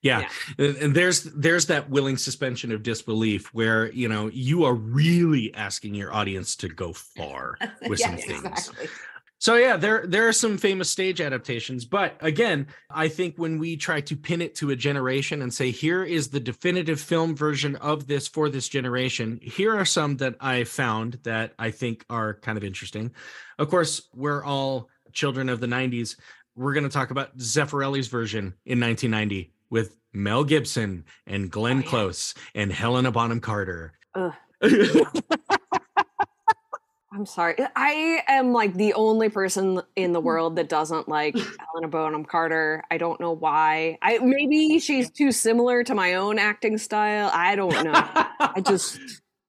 [0.03, 0.29] Yeah.
[0.59, 5.53] And and there's there's that willing suspension of disbelief where, you know, you are really
[5.55, 7.57] asking your audience to go far
[7.89, 8.45] with some things.
[8.45, 8.89] exactly.
[9.39, 13.77] So yeah, there there are some famous stage adaptations, but again, I think when we
[13.77, 17.77] try to pin it to a generation and say here is the definitive film version
[17.77, 22.35] of this for this generation, here are some that I found that I think are
[22.35, 23.13] kind of interesting.
[23.59, 26.17] Of course, we're all children of the 90s.
[26.55, 31.81] We're going to talk about Zeffirelli's version in 1990 with Mel Gibson and Glenn Oh,
[31.81, 31.89] yeah.
[31.89, 33.93] Close and Helena Bonham Carter.
[37.13, 37.19] Ugh.
[37.19, 37.57] I'm sorry.
[37.75, 41.35] I am like the only person in the world that doesn't like
[41.73, 42.83] Helena Bonham Carter.
[42.91, 43.99] I don't know why.
[44.03, 47.31] I maybe she's too similar to my own acting style.
[47.33, 47.93] I don't know.
[47.95, 48.99] I just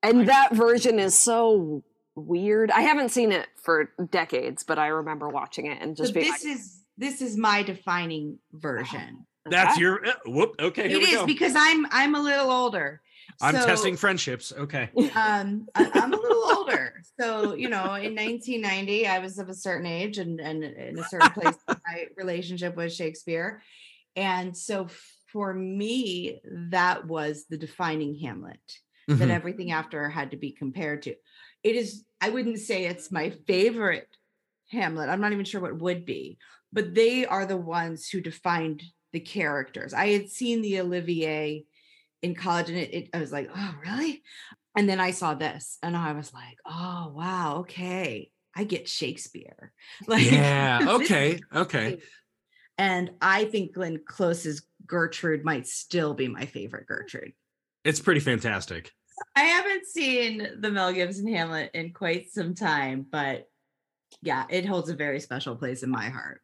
[0.04, 1.84] and that version is so
[2.16, 2.72] weird.
[2.72, 6.32] I haven't seen it for decades, but I remember watching it and just But being
[6.32, 9.26] this is this is my defining version.
[9.50, 10.56] That's "Okay." your uh, whoop.
[10.60, 11.26] Okay, here It we is go.
[11.26, 13.02] because I'm I'm a little older.
[13.42, 14.52] I'm So, testing friendships.
[14.58, 14.90] Okay.
[15.16, 19.54] Um, I, I'm a little older, so you know, in 1990, I was of a
[19.54, 23.62] certain age and and in a certain place my relationship with Shakespeare,
[24.16, 24.88] and so
[25.32, 26.42] for me,
[26.72, 28.62] that was the defining Hamlet
[29.20, 29.32] that Mhm.
[29.32, 31.16] everything after had to be compared to.
[31.64, 34.10] It is, I wouldn't say it's my favorite
[34.72, 35.10] Hamlet.
[35.10, 36.38] I'm not even sure what would be,
[36.74, 38.84] but they are the ones who defined
[39.14, 39.94] the characters.
[39.94, 41.66] I had seen the Olivier
[42.22, 44.24] in college and it, it I was like, oh, really?
[44.78, 48.32] And then I saw this and I was like, oh, wow, okay.
[48.56, 49.74] I get Shakespeare.
[50.08, 50.86] Like, yeah.
[50.88, 51.40] Okay.
[51.54, 51.98] Okay.
[52.78, 57.34] And I think Glenn Close's Gertrude might still be my favorite Gertrude.
[57.84, 58.92] It's pretty fantastic.
[59.36, 63.46] I haven't seen the Mel Gibson Hamlet in quite some time, but
[64.22, 66.42] yeah, it holds a very special place in my heart.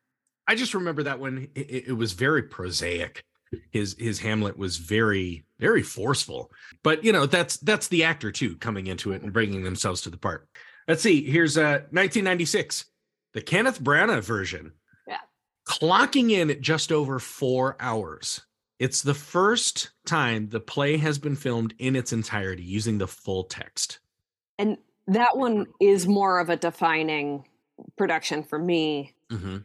[0.47, 3.23] I just remember that when it, it- it was very prosaic.
[3.71, 6.51] His his Hamlet was very very forceful.
[6.83, 10.09] But you know that's that's the actor too coming into it and bringing themselves to
[10.09, 10.47] the part.
[10.87, 11.23] Let's see.
[11.23, 12.85] Here's uh 1996,
[13.33, 14.73] the Kenneth Branagh version.
[15.07, 15.17] Yeah.
[15.67, 18.41] Clocking in at just over four hours.
[18.79, 23.45] It's the first time the play has been filmed in its entirety using the full
[23.45, 23.99] text.
[24.59, 24.77] and
[25.07, 27.45] that one is more of a defining
[27.97, 29.63] production for me Mhm.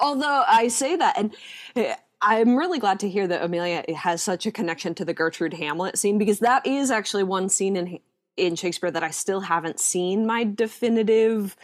[0.00, 1.34] although I say that, and
[1.76, 5.54] eh, I'm really glad to hear that Amelia has such a connection to the Gertrude
[5.54, 8.00] Hamlet scene because that is actually one scene in
[8.36, 11.56] in Shakespeare that I still haven't seen my definitive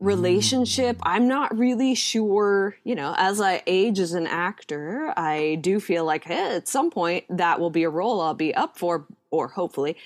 [0.00, 0.96] relationship.
[0.98, 1.02] Mm.
[1.04, 6.04] I'm not really sure, you know, as I age as an actor, I do feel
[6.04, 9.48] like hey, at some point that will be a role I'll be up for, or
[9.48, 9.96] hopefully,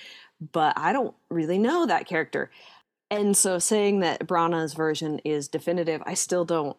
[0.51, 2.51] but I don't really know that character.
[3.09, 6.77] And so saying that Branagh's version is definitive, I still don't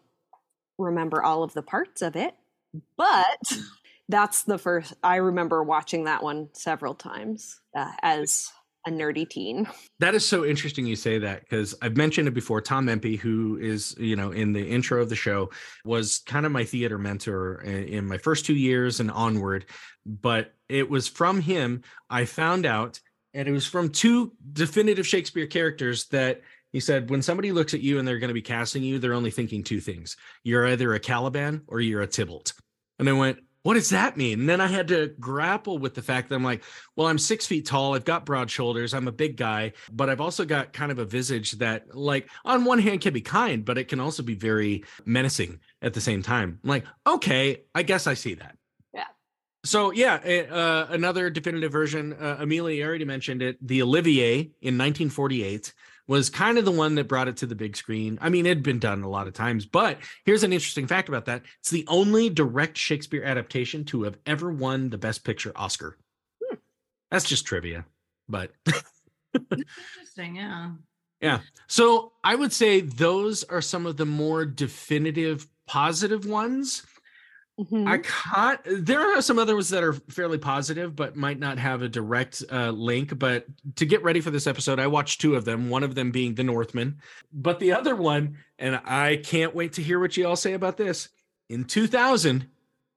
[0.79, 2.35] remember all of the parts of it,
[2.97, 3.59] but
[4.09, 8.51] that's the first I remember watching that one several times uh, as
[8.87, 9.69] a nerdy teen.
[9.99, 12.61] That is so interesting you say that because I've mentioned it before.
[12.61, 15.51] Tom Empey, who is, you know, in the intro of the show,
[15.85, 19.67] was kind of my theater mentor in, in my first two years and onward.
[20.07, 23.01] But it was from him I found out,
[23.35, 26.41] and it was from two definitive Shakespeare characters that
[26.73, 29.15] he said, when somebody looks at you and they're going to be casting you, they're
[29.15, 30.17] only thinking two things.
[30.45, 32.53] You're either a Caliban or you're a Tybalt.
[32.99, 34.41] And I went, what does that mean?
[34.41, 36.65] And then I had to grapple with the fact that I'm like,
[36.97, 37.95] well, I'm six feet tall.
[37.95, 38.95] I've got broad shoulders.
[38.95, 42.65] I'm a big guy, but I've also got kind of a visage that, like, on
[42.65, 46.23] one hand can be kind, but it can also be very menacing at the same
[46.23, 46.61] time.
[46.63, 48.57] I'm like, okay, I guess I see that.
[48.95, 49.05] Yeah.
[49.65, 52.13] So yeah, uh, another definitive version.
[52.13, 53.59] Uh, Amelia already mentioned it.
[53.67, 55.75] The Olivier in 1948
[56.09, 58.19] was kind of the one that brought it to the big screen.
[58.21, 61.09] I mean, it had been done a lot of times, but here's an interesting fact
[61.09, 65.53] about that: it's the only direct Shakespeare adaptation to have ever won the Best Picture
[65.55, 65.97] Oscar.
[66.43, 66.57] Hmm.
[67.13, 67.85] That's just trivia,
[68.29, 68.51] but
[69.35, 70.71] Interesting, yeah.
[71.21, 71.41] yeah.
[71.67, 76.85] So I would say those are some of the more definitive positive ones.
[77.59, 77.89] Mhm.
[77.89, 78.61] I can't.
[78.87, 82.45] There are some other ones that are fairly positive, but might not have a direct
[82.53, 83.19] uh, link.
[83.19, 83.47] But
[83.77, 85.69] to get ready for this episode, I watched two of them.
[85.69, 87.01] One of them being The Northman,
[87.33, 90.77] but the other one, and I can't wait to hear what you all say about
[90.77, 91.09] this.
[91.49, 92.47] In 2000,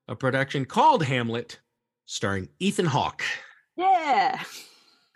[0.07, 1.59] a production called Hamlet,
[2.05, 3.24] starring Ethan Hawke.
[3.78, 4.43] yeah,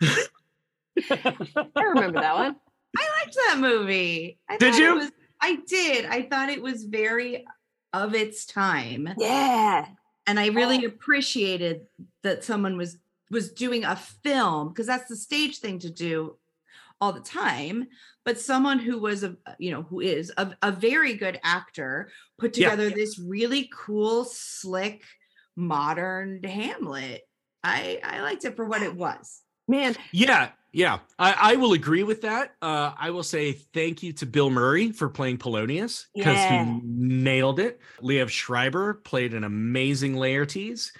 [1.10, 2.56] I remember that one.
[2.98, 4.38] I liked that movie.
[4.48, 4.94] I Did thought it you?
[4.96, 6.06] was- I did.
[6.06, 7.44] I thought it was very
[8.02, 9.08] of its time.
[9.18, 9.86] Yeah,
[10.26, 10.88] and I really Oh.
[10.88, 11.86] appreciated
[12.22, 12.98] that someone was
[13.30, 16.36] was doing a film because that's the stage thing to do
[17.00, 17.88] all the time
[18.24, 22.56] but someone who was a you know who is a, a very good actor put
[22.56, 22.70] Yeah.
[22.70, 25.02] together this really cool slick
[25.56, 27.22] modern hamlet
[27.64, 32.02] i i liked it for what it was Man, Yeah, yeah, I, I will agree
[32.02, 32.54] with that.
[32.60, 36.64] Uh, I will say thank you to Bill Murray for playing Polonius because Yeah.
[36.74, 37.80] he nailed it.
[38.02, 40.90] Liev Schreiber played an amazing Laertes,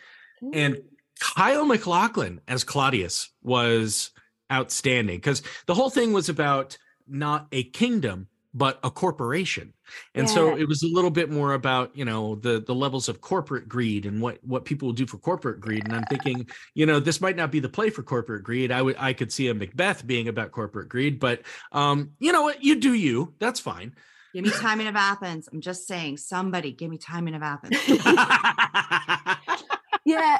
[0.53, 0.79] and
[1.21, 4.11] Kyle MacLachlan as Claudius was
[4.53, 6.77] outstanding because the whole thing was about
[7.09, 9.75] not a kingdom but a corporation.
[10.15, 13.21] And so it was a little bit more about you know the the levels of
[13.21, 15.85] corporate greed and what what people will do for corporate greed.
[15.85, 18.73] And i'm thinking you know this might not be the play for corporate greed.
[18.73, 21.43] I would i could see a macbeth being about corporate greed but
[21.73, 22.65] um you know what?
[22.65, 23.35] You do you.
[23.39, 23.95] That's fine.
[24.33, 25.49] Give me Timon of Athens.
[25.53, 27.79] I'm just saying, somebody give me Timon of Athens.
[30.05, 30.39] yeah.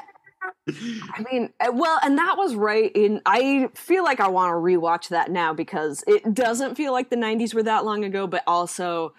[0.67, 3.21] I mean, uh, well, and that was right in.
[3.25, 7.15] I feel like I want to rewatch that now because it doesn't feel like the
[7.15, 9.13] '90s were that long ago, but also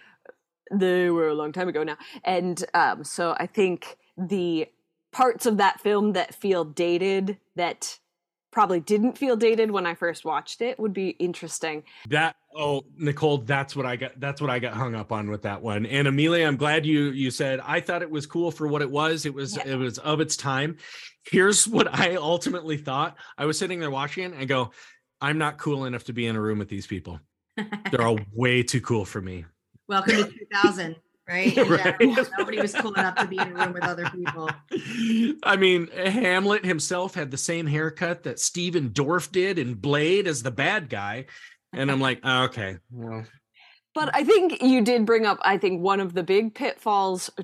[0.71, 1.97] they were a long time ago now.
[2.25, 4.67] And um, so I think the
[5.13, 7.99] parts of that film that feel dated, that
[8.51, 11.83] probably didn't feel dated when I first watched it, would be interesting.
[12.09, 14.19] That oh Nicole, that's what I got.
[14.19, 15.87] That's what I got hung up on with that one.
[15.87, 18.91] And Amelia, I'm glad you you said I thought it was cool for what it
[18.91, 19.27] was.
[19.27, 19.73] It was Yeah.
[19.73, 20.77] it was of its time.
[21.31, 23.17] Here's what I ultimately thought.
[23.37, 24.71] I was sitting there watching it and I go,
[25.21, 27.21] I'm not cool enough to be in a room with these people.
[27.91, 29.45] They're all way too cool for me.
[29.89, 30.97] Welcome to 2000,
[31.29, 31.57] right?
[31.57, 31.97] In Right.
[32.39, 34.51] Nobody was cool enough to be in a room with other people.
[35.43, 40.43] I mean, Hamlet himself had the same haircut that Stephen Dorff did in Blade as
[40.43, 41.27] the bad guy.
[41.73, 43.25] And I'm like, "Oh, okay, well,
[43.95, 47.43] But I think you did bring up, I think, one of the big pitfalls uh,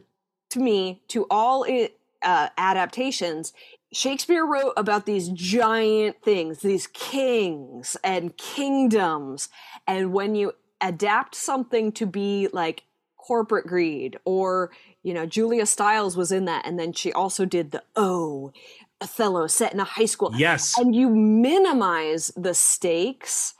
[0.50, 3.52] to me to all it, uh, adaptations.
[3.92, 9.50] Shakespeare wrote about these giant things, these kings and kingdoms.
[9.86, 12.84] And when you adapt something to be like
[13.26, 14.70] corporate greed, or,
[15.02, 18.52] you know, Julia Stiles was in that, and then she also did the O,
[19.00, 20.78] Othello set in a high school yes.
[20.78, 23.54] and you minimize the stakes,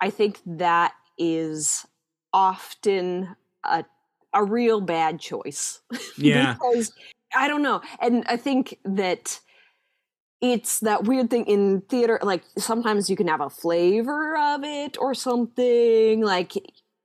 [0.00, 1.86] I think that is
[2.32, 3.84] often a
[4.34, 5.80] a real bad choice.
[6.18, 6.54] Yeah.
[6.54, 6.92] because
[7.34, 7.80] I don't know.
[8.00, 9.40] And I think that
[10.40, 14.96] it's that weird thing in theater like sometimes you can have a flavor of it
[14.98, 16.52] or something like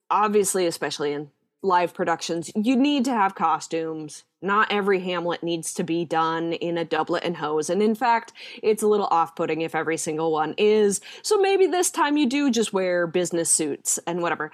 [0.09, 1.29] obviously especially in
[1.61, 4.23] live productions you need to have costumes.
[4.41, 7.69] Not every hamlet needs to be done in a doublet and hose.
[7.69, 8.31] And in fact
[8.63, 11.01] it's a little off-putting if every single one is.
[11.21, 14.51] So maybe this time you do just wear business suits and whatever.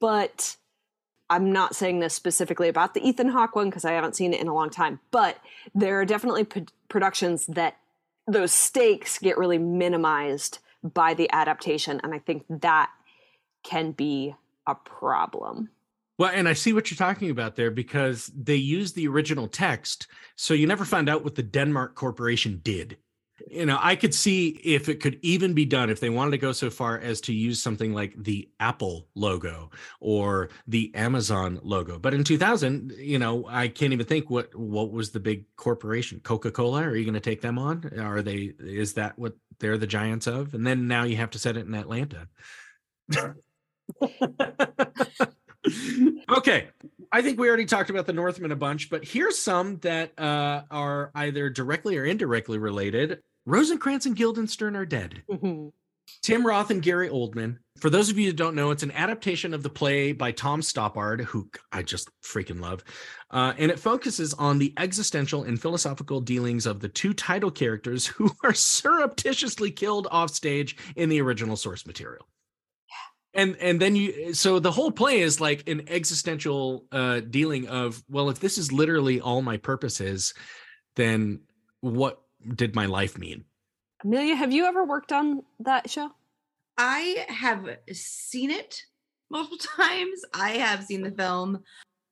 [0.00, 0.56] But
[1.28, 4.40] i'm not saying this specifically about the ethan hawke one because i haven't seen it
[4.40, 5.00] in a long time.
[5.10, 5.38] But
[5.74, 7.76] there are definitely p- productions that
[8.26, 12.00] those stakes get really minimized by the adaptation.
[12.02, 12.90] And i think that
[13.62, 14.34] can be
[14.66, 15.70] a problem
[16.18, 20.06] Well, and I see what you're talking about there because they used the original text,
[20.34, 22.96] so you never found out what the Denmark Corporation did.
[23.50, 26.38] You know, I could see if it could even be done if they wanted to
[26.38, 31.98] go so far as to use something like the Apple logo or the Amazon logo.
[31.98, 36.20] But in 2000, you know, I can't even think what what was the big corporation,
[36.20, 36.84] Coca-Cola.
[36.84, 37.90] Are you going to take them on?
[37.98, 38.54] Are they?
[38.58, 40.54] Is that what they're the giants of?
[40.54, 42.28] And then now you have to set it in Atlanta.
[46.28, 46.68] okay.
[47.12, 50.62] I think we already talked about the Northman a bunch, but here's some that uh,
[50.70, 53.22] are either directly or indirectly related.
[53.44, 55.22] Rosencrantz and Guildenstern are dead.
[56.22, 57.58] Tim Roth and Gary Oldman.
[57.78, 60.60] For those of you who don't know, it's an adaptation of the play by Tom
[60.60, 62.82] Stoppard, who I just freaking love.
[63.30, 68.06] Uh, and it focuses on the existential and philosophical dealings of the two title characters
[68.06, 72.26] who are surreptitiously killed offstage in the original source material.
[73.36, 78.02] And and then you so the whole play is like an existential uh dealing of
[78.08, 80.34] well if this is literally all my purpose is
[80.96, 81.40] then
[81.80, 82.22] what
[82.54, 83.44] did my life mean?
[84.04, 86.10] amelia have you ever worked on that show
[86.78, 88.82] I have seen it
[89.30, 90.22] multiple times.
[90.34, 91.62] I have seen the film,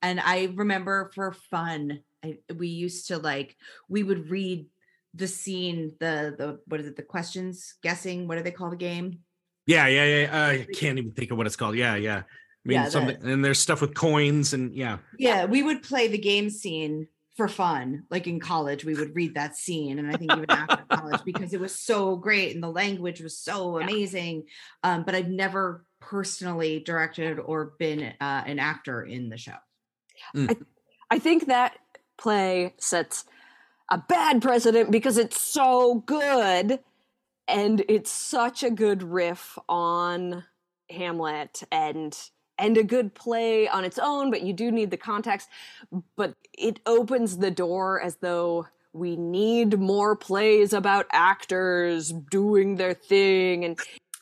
[0.01, 3.55] and I remember for fun, I, we used to like
[3.89, 4.67] we would read
[5.13, 8.27] the scene, the the what is it, the questions, guessing.
[8.27, 9.19] What do they call the game?
[9.67, 10.47] Yeah, yeah, yeah.
[10.47, 11.75] I can't even think of what it's called.
[11.75, 12.17] Yeah, yeah.
[12.17, 12.23] I
[12.67, 14.97] mean, Yeah, the- something, and there's stuff with coins and yeah.
[15.17, 18.03] Yeah, we would play the game scene for fun.
[18.09, 21.53] Like in college, we would read that scene, and I think even after college because
[21.53, 23.85] it was so great and the language was so Yeah.
[23.85, 24.43] amazing.
[24.83, 29.55] Um, but I've never personally directed or been uh, an actor in the show.
[31.11, 31.77] I think that
[32.17, 33.25] play sets
[33.89, 36.79] a bad precedent because it's so good
[37.47, 40.43] and it's such a good riff on
[40.89, 42.17] Hamlet and
[42.57, 45.49] and a good play on its own but you do need the context.
[46.15, 52.93] But it opens the door as though we need more plays about actors doing their
[52.93, 53.79] thing and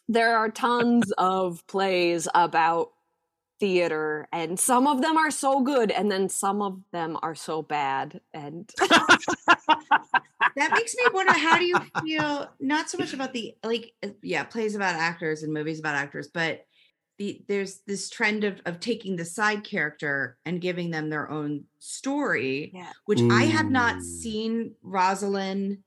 [0.09, 2.89] there are tons of plays about
[3.63, 7.61] theater and some of them are so good and then some of them are so
[7.61, 8.69] bad and
[10.57, 14.09] that makes me wonder how do you feel not so much about the like uh,
[14.21, 16.65] yeah plays about actors and movies about actors but
[17.17, 21.63] the there's this trend of of taking the side character and giving them their own
[21.79, 22.91] story yeah.
[23.05, 25.77] which i have not seen rosalind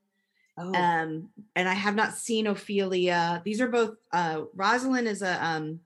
[0.56, 0.72] oh.
[0.74, 3.42] um and i have not seen ophelia.
[3.44, 5.80] These are both uh rosalind is a um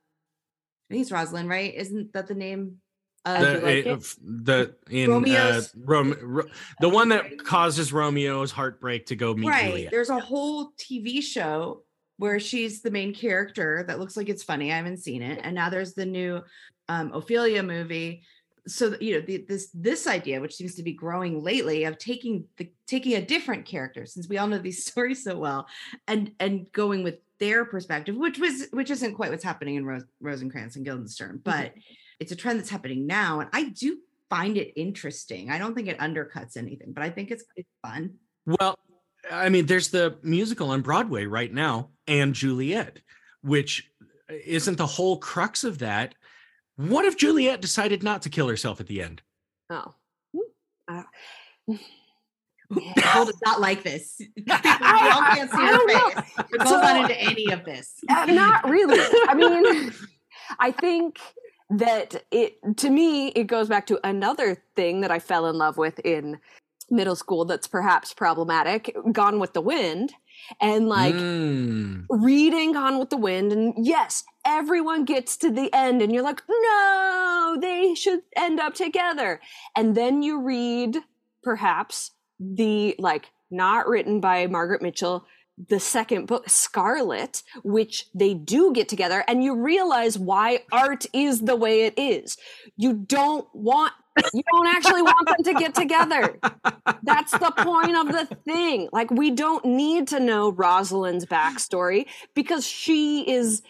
[0.91, 1.73] i think it's rosalind right?
[1.75, 2.81] Isn't that the name
[3.25, 6.49] Uh, of the, like eh, of the in uh, Rome, Ro-
[6.81, 9.71] the one that causes Romeo's heartbreak to go meet right.
[9.71, 9.91] Juliet.
[9.91, 11.83] there's a whole tv show
[12.17, 14.71] where she's the main character that looks like it's funny.
[14.73, 15.41] I haven't seen it.
[15.43, 16.43] And now there's the new
[16.89, 18.23] um, ophelia movie.
[18.67, 22.45] So you know the, this this idea which seems to be growing lately of taking
[22.59, 25.67] the taking a different character since we all know these stories so well
[26.07, 30.05] and and going with their perspective which was which isn't quite what's happening in Rose,
[30.21, 31.75] rosencrantz and guildenstern but
[32.21, 33.99] it's a trend that's happening now and i do
[34.29, 35.51] find it interesting.
[35.51, 38.15] I don't think it undercuts anything but i think it's, it's fun.
[38.47, 38.79] Well,
[39.31, 43.01] I mean, there's the musical on Broadway right now, and Juliet,
[43.43, 43.91] which
[44.29, 46.15] isn't the whole crux of that.
[46.77, 49.23] What if Juliet decided not to kill herself at the end?
[49.71, 49.95] oh.
[50.89, 51.03] Uh,
[52.97, 54.17] Nicole does not like this.
[54.37, 56.11] People I- can't see I her don't know.
[56.23, 56.33] face.
[56.53, 57.95] Nicole's So- not into any of this.
[58.09, 58.99] Uh, not really.
[59.29, 59.93] I mean,
[60.59, 61.19] I think
[61.71, 65.77] that it, to me, it goes back to another thing that I fell in love
[65.77, 66.39] with in
[66.91, 70.13] middle school that's perhaps problematic Gone with the Wind.
[70.61, 72.07] And like Mm.
[72.09, 76.43] reading Gone with the Wind, and yes, everyone gets to the end, and you're like,
[76.49, 79.41] no, they should end up together.
[79.77, 80.97] And then you read
[81.45, 85.25] perhaps the like not written by Margaret Mitchell
[85.69, 91.43] the second book Scarlett which they do get together and you realize why art is
[91.43, 92.39] the way it is.
[92.77, 93.93] You don't want
[94.35, 96.39] you don't actually want them to get together.
[97.03, 98.89] That's the point of the thing.
[98.93, 103.63] Like we don't need to know Rosalind's backstory because she is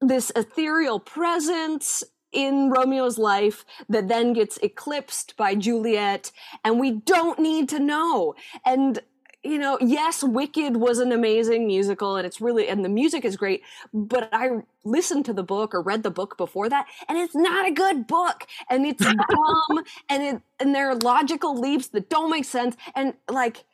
[0.00, 2.04] this ethereal presence
[2.36, 6.30] in Romeo's life that then gets eclipsed by Juliet,
[6.62, 8.34] and we don't need to know.
[8.64, 9.00] And
[9.42, 13.36] you know, yes, Wicked was an amazing musical, and it's really and the music is
[13.36, 13.62] great.
[13.94, 17.66] But I listened to the book or read the book before that, and it's not
[17.66, 22.30] a good book, and it's dumb, and it and there are logical leaps that don't
[22.30, 23.64] make sense, and like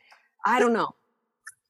[0.47, 0.95] I don't know.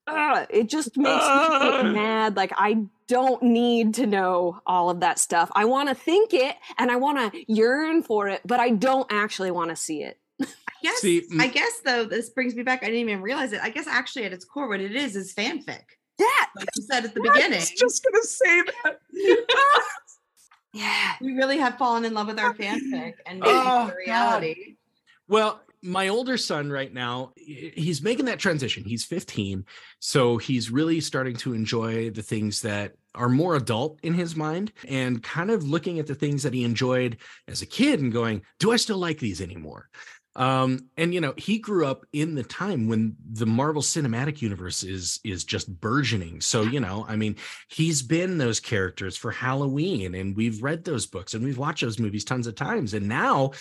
[0.08, 1.86] Ugh, it just makes me Ugh.
[1.94, 2.36] mad.
[2.36, 5.50] Like I don't need to know all of that stuff.
[5.54, 9.06] I want to think it and I want to yearn for it, but I don't
[9.10, 10.18] actually want to see it.
[10.82, 11.40] Yes, See, mm.
[11.40, 12.82] I m- guess though this brings me back.
[12.82, 13.60] I didn't even realize it.
[13.62, 15.82] I guess actually at its core, what it is is fanfic.
[16.18, 16.26] Yeah,
[16.56, 18.98] Like you said at the beginning, I was just gonna say that.
[20.72, 21.12] yeah.
[21.20, 24.76] we really have fallen in love with our fanfic and made Oh, it a reality.
[25.28, 28.84] Well, my older son right now, he's making that transition.
[28.84, 29.64] He's 15,
[29.98, 34.72] so he's really starting to enjoy the things that are more adult in his mind
[34.88, 37.18] and kind of looking at the things that he enjoyed
[37.48, 39.88] as a kid and going, "Do I still like these anymore?"
[40.34, 44.82] Um, and you know, he grew up in the time when the Marvel Cinematic Universe
[44.82, 46.40] is is just burgeoning.
[46.40, 47.36] So, you know, I mean,
[47.68, 51.98] he's been those characters for Halloween and we've read those books and we've watched those
[51.98, 52.94] movies tons of times.
[52.94, 53.52] And now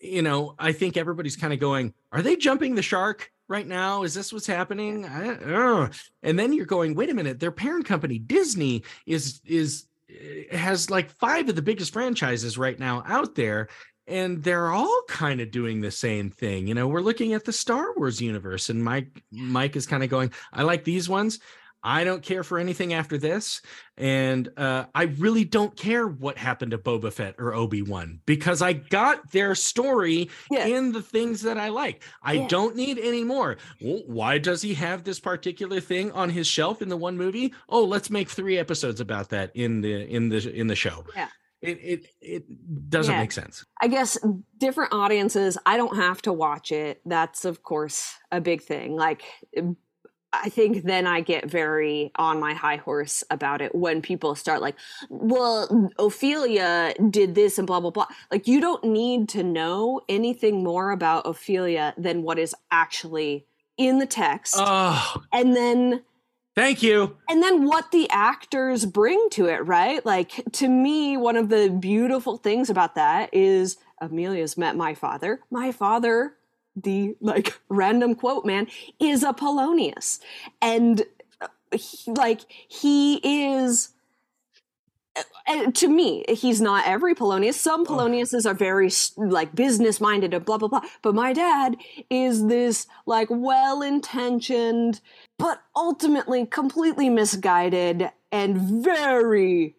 [0.00, 4.02] you know, I think everybody's kind of going, are they jumping the shark right now?
[4.02, 5.04] Is this what's happening?
[5.04, 5.90] I.
[6.22, 10.90] And then you're going, wait a minute, their parent company, Disney, is is eh, has
[10.90, 13.68] like five of the biggest franchises right now out there.
[14.06, 16.66] And they're all kind of doing the same thing.
[16.66, 20.08] You know, we're looking at the Star Wars universe, and Mike Mike is kind of
[20.08, 21.40] going, I like these ones.
[21.82, 23.62] I don't care for anything after this.
[23.96, 28.62] And uh, I really don't care what happened to Boba Fett or Obi Wan because
[28.62, 30.66] I got their story Yeah.
[30.66, 32.02] in the things that I like.
[32.22, 32.48] I Yeah.
[32.48, 33.56] don't need any more.
[33.80, 37.54] Well, why does he have this particular thing on his shelf in the one movie?
[37.68, 41.04] Oh, let's make three episodes about that in the in the in the show.
[41.14, 41.28] Yeah.
[41.60, 43.20] It it it doesn't Yeah.
[43.20, 43.64] make sense.
[43.82, 44.16] I guess
[44.58, 47.00] different audiences, I don't have to watch it.
[47.04, 48.94] That's, of course, a big thing.
[48.94, 49.22] Like,
[50.32, 54.60] I think then I get very on my high horse about it when people start
[54.60, 54.76] like,
[55.08, 58.06] well, Ophelia did this and blah, blah, blah.
[58.30, 63.46] Like, you don't need to know anything more about Ophelia than what is actually
[63.78, 64.56] in the text.
[64.58, 66.02] Oh, and then
[66.54, 67.16] thank you.
[67.30, 70.04] and then what the actors bring to it, right?
[70.04, 75.40] Like to me, one of the beautiful things about that is Amelia's met my father.
[75.50, 76.34] My father
[76.82, 78.66] the like random quote man
[79.00, 80.20] is a Polonius,
[80.60, 81.02] and
[81.40, 83.16] uh, he, like he
[83.54, 83.90] is.
[85.46, 87.54] uh, to me, he's not every Polonius.
[87.58, 90.82] Some Poloniuses are very like business minded and blah blah blah.
[91.02, 91.76] But my dad
[92.10, 95.00] is this like well intentioned,
[95.38, 99.74] but ultimately completely misguided and very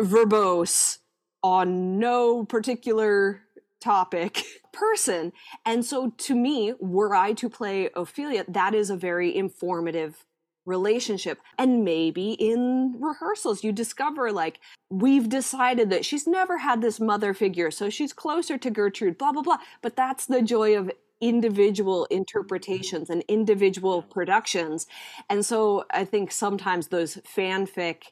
[0.00, 0.98] verbose
[1.42, 3.42] on no particular
[3.80, 5.32] topic person.
[5.64, 10.24] And so to me, were I to play Ophelia, that is a very informative
[10.66, 11.40] relationship.
[11.58, 17.34] And maybe in rehearsals, you discover like, we've decided that she's never had this mother
[17.34, 19.58] figure, so she's closer to Gertrude, blah, blah, blah.
[19.82, 20.90] But that's the joy of
[21.20, 24.86] individual interpretations and individual productions.
[25.28, 28.04] And so I think sometimes those fanfic,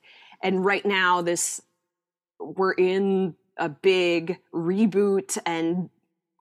[0.43, 1.63] and right now, this
[2.41, 5.91] we're in a big reboot and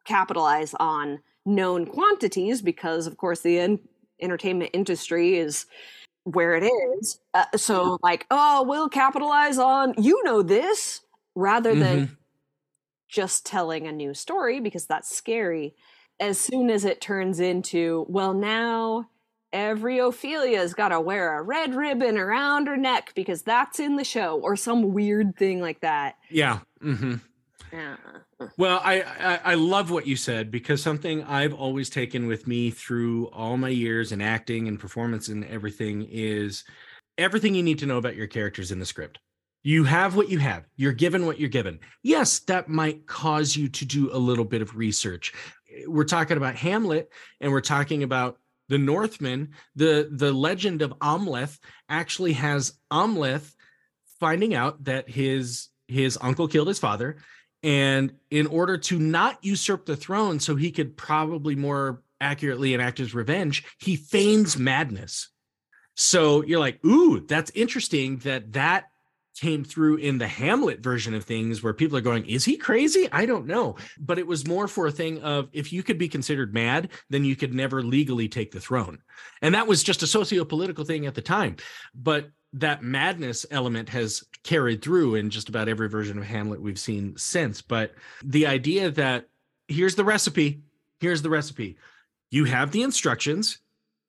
[0.06, 3.80] capitalize on known quantities because of course the en-
[4.22, 5.66] entertainment industry is
[6.24, 7.20] where it is.
[7.34, 11.02] Uh, so like oh we'll capitalize on you know this
[11.36, 12.18] rather than
[13.08, 15.74] just telling a new story because that's scary.
[16.20, 19.08] As soon as it turns into well now
[19.54, 24.04] every ophelia's got to wear a red ribbon around her neck because that's in the
[24.04, 26.60] show or some weird thing like that Yeah.
[26.82, 27.16] hmm
[27.74, 27.98] yeah.
[28.58, 32.72] Well, I, I I love what you said because something I've always taken with me
[32.72, 36.64] through all my years in acting and performance and everything is
[37.18, 39.20] everything you need to know about your characters in the script.
[39.64, 40.64] You have what you have.
[40.78, 41.80] You're given what you're given.
[42.04, 45.34] Yes, that might cause you to do a little bit of research.
[45.88, 47.10] We're talking about Hamlet
[47.42, 48.38] and we're talking about
[48.70, 49.50] the Northman.
[49.76, 53.54] The the legend of Amleth actually has Amleth
[54.20, 57.18] finding out that his his uncle killed his father
[57.64, 62.98] and in order to not usurp the throne so he could probably more accurately enact
[62.98, 65.30] his revenge he feigns madness
[65.96, 68.86] so you're like ooh that's interesting that that
[69.40, 73.08] came through in the hamlet version of things where people are going is he crazy
[73.12, 76.10] i don't know but it was more for a thing of if you could be
[76.10, 79.00] considered mad then you could never legally take the throne
[79.42, 81.56] and that was just a socio-political thing at the time
[81.94, 86.80] but that madness element has carried through in just about every version of Hamlet we've
[86.80, 87.62] seen since.
[87.62, 87.94] But
[88.24, 89.28] the idea that
[89.68, 90.62] here's the recipe,
[91.00, 91.78] here's the recipe.
[92.32, 93.60] You have the instructions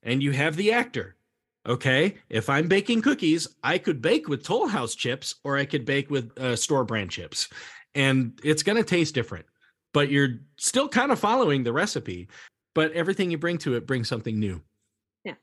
[0.03, 1.15] and you have the actor.
[1.69, 2.15] Okay.
[2.29, 6.09] If I'm baking cookies, I could bake with Toll House chips or I could bake
[6.09, 7.47] with uh, store brand chips.
[7.95, 9.45] And it's going to taste different,
[9.93, 12.27] but you're still kind of following the recipe.
[12.75, 14.61] But everything you bring to it brings something new
[15.25, 15.33] Yeah.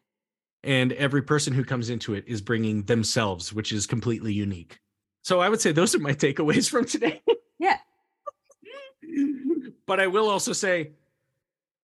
[0.65, 4.79] and every person who comes into it is bringing themselves which is completely unique
[5.23, 7.21] so i would say those are my takeaways from today
[7.59, 7.79] Yeah.
[9.87, 10.93] but i will also say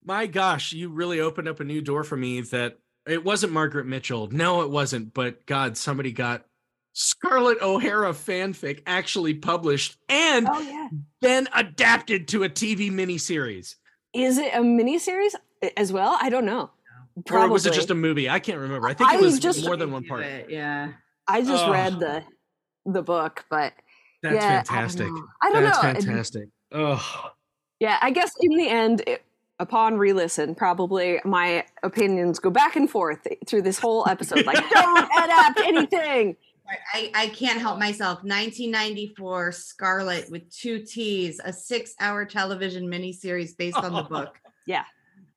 [0.04, 3.86] my gosh you really opened up a new door for me that it wasn't margaret
[3.86, 6.44] mitchell no it wasn't but god somebody got
[6.94, 10.88] scarlett o'hara fanfic actually published and Oh yeah.
[11.20, 13.76] then adapted to a tv miniseries
[14.14, 15.34] Is it a miniseries
[15.76, 16.18] as well?
[16.20, 16.70] I don't know.
[17.30, 19.64] or was it just a movie i can't remember i think I it was just-
[19.64, 20.92] more than one part it, Yeah.
[21.28, 21.70] I just Oh.
[21.72, 22.24] read the
[22.84, 23.72] the book, but
[24.24, 25.24] that's yeah, fantastic I don't know.
[25.40, 26.10] I don't That's know.
[26.12, 26.48] Fantastic.
[26.72, 27.30] Oh,
[27.78, 29.22] Yeah, I guess in the end, it,
[29.62, 34.44] upon re-listen, probably my opinions go back and forth through this whole episode.
[34.44, 36.36] Like, don't adapt anything.
[36.94, 38.18] I, I can't help myself.
[38.22, 44.38] 1994 Scarlett with two T's, a six hour television miniseries based on the book.
[44.66, 44.84] Yeah.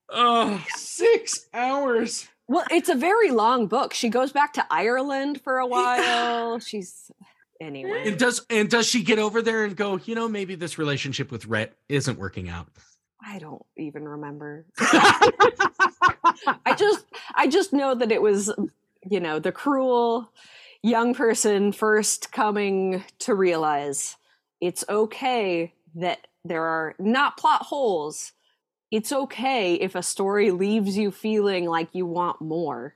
[0.10, 2.28] oh, six hours.
[2.48, 3.94] Well, it's a very long book.
[3.94, 6.60] She goes back to Ireland for a while.
[6.60, 7.12] She's
[7.60, 8.10] anyway.
[8.10, 9.98] And does and does she get over there and go?
[9.98, 12.68] You know, maybe this relationship with Rhett isn't working out.
[13.24, 14.66] I don't even remember.
[14.80, 18.52] I just I just know that it was
[19.10, 20.32] you know the cruel
[20.82, 24.18] young person first coming to realize
[24.62, 28.34] it's okay that there are not plot holes.
[28.92, 32.96] It's okay if a story leaves you feeling like you want more.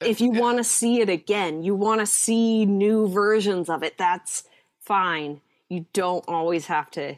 [0.00, 3.98] If you want to see it again, you want to see new versions of it,
[3.98, 4.44] that's
[4.80, 5.40] fine.
[5.68, 7.16] You don't always have to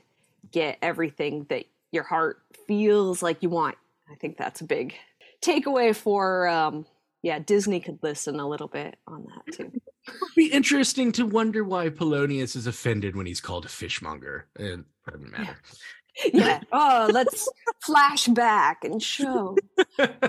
[0.50, 3.76] get everything that your heart feels like you want.
[4.10, 4.94] I think that's a big
[5.42, 6.86] takeaway for um
[7.22, 9.70] yeah, Disney could listen a little bit on that too.
[10.08, 14.46] It'd be interesting to wonder why Polonius is offended when he's called a fishmonger.
[14.56, 15.56] And it doesn't matter.
[16.32, 16.60] yeah.
[16.72, 17.46] Oh, let's
[17.82, 19.54] flash back and show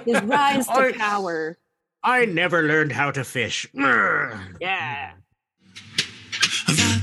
[0.05, 1.57] his rise to I- power.
[2.03, 3.67] I never learned how to fish.
[3.75, 4.57] Grr.
[4.59, 5.11] Yeah.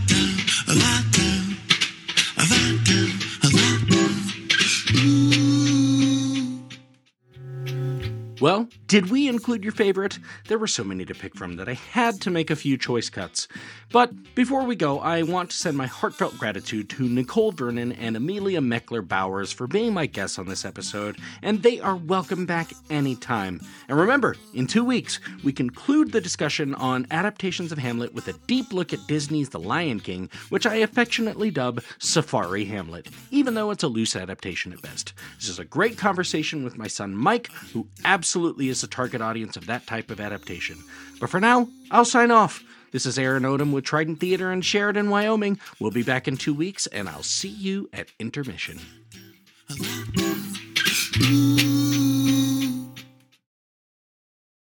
[8.41, 10.21] Well, did we include your favorite?
[10.47, 13.11] There were so many to pick from that I had to make a few choice
[13.11, 13.49] cuts.
[13.91, 18.17] But before we go, I want to send my heartfelt gratitude to Nicole Vernon and
[18.17, 22.71] Amelia Meckler Bowers for being my guests on this episode, and they are welcome back
[22.91, 23.61] anytime.
[23.89, 28.39] And remember, in two weeks, we conclude the discussion on adaptations of Hamlet with a
[28.47, 33.73] deep look at Disney's The Lion King, which I affectionately dub Safari Hamlet, even though
[33.73, 35.13] it's a loose adaptation at best.
[35.41, 39.23] This is a great conversation with my son Mike, who absolutely absolutely is the target
[39.23, 40.77] audience of that type of adaptation.
[41.19, 42.63] But for now, I'll sign off.
[42.93, 45.59] This is Aaron Odom with Trident Theatre in Sheridan, Wyoming.
[45.81, 48.81] We'll be back in two weeks, and I'll see you at intermission.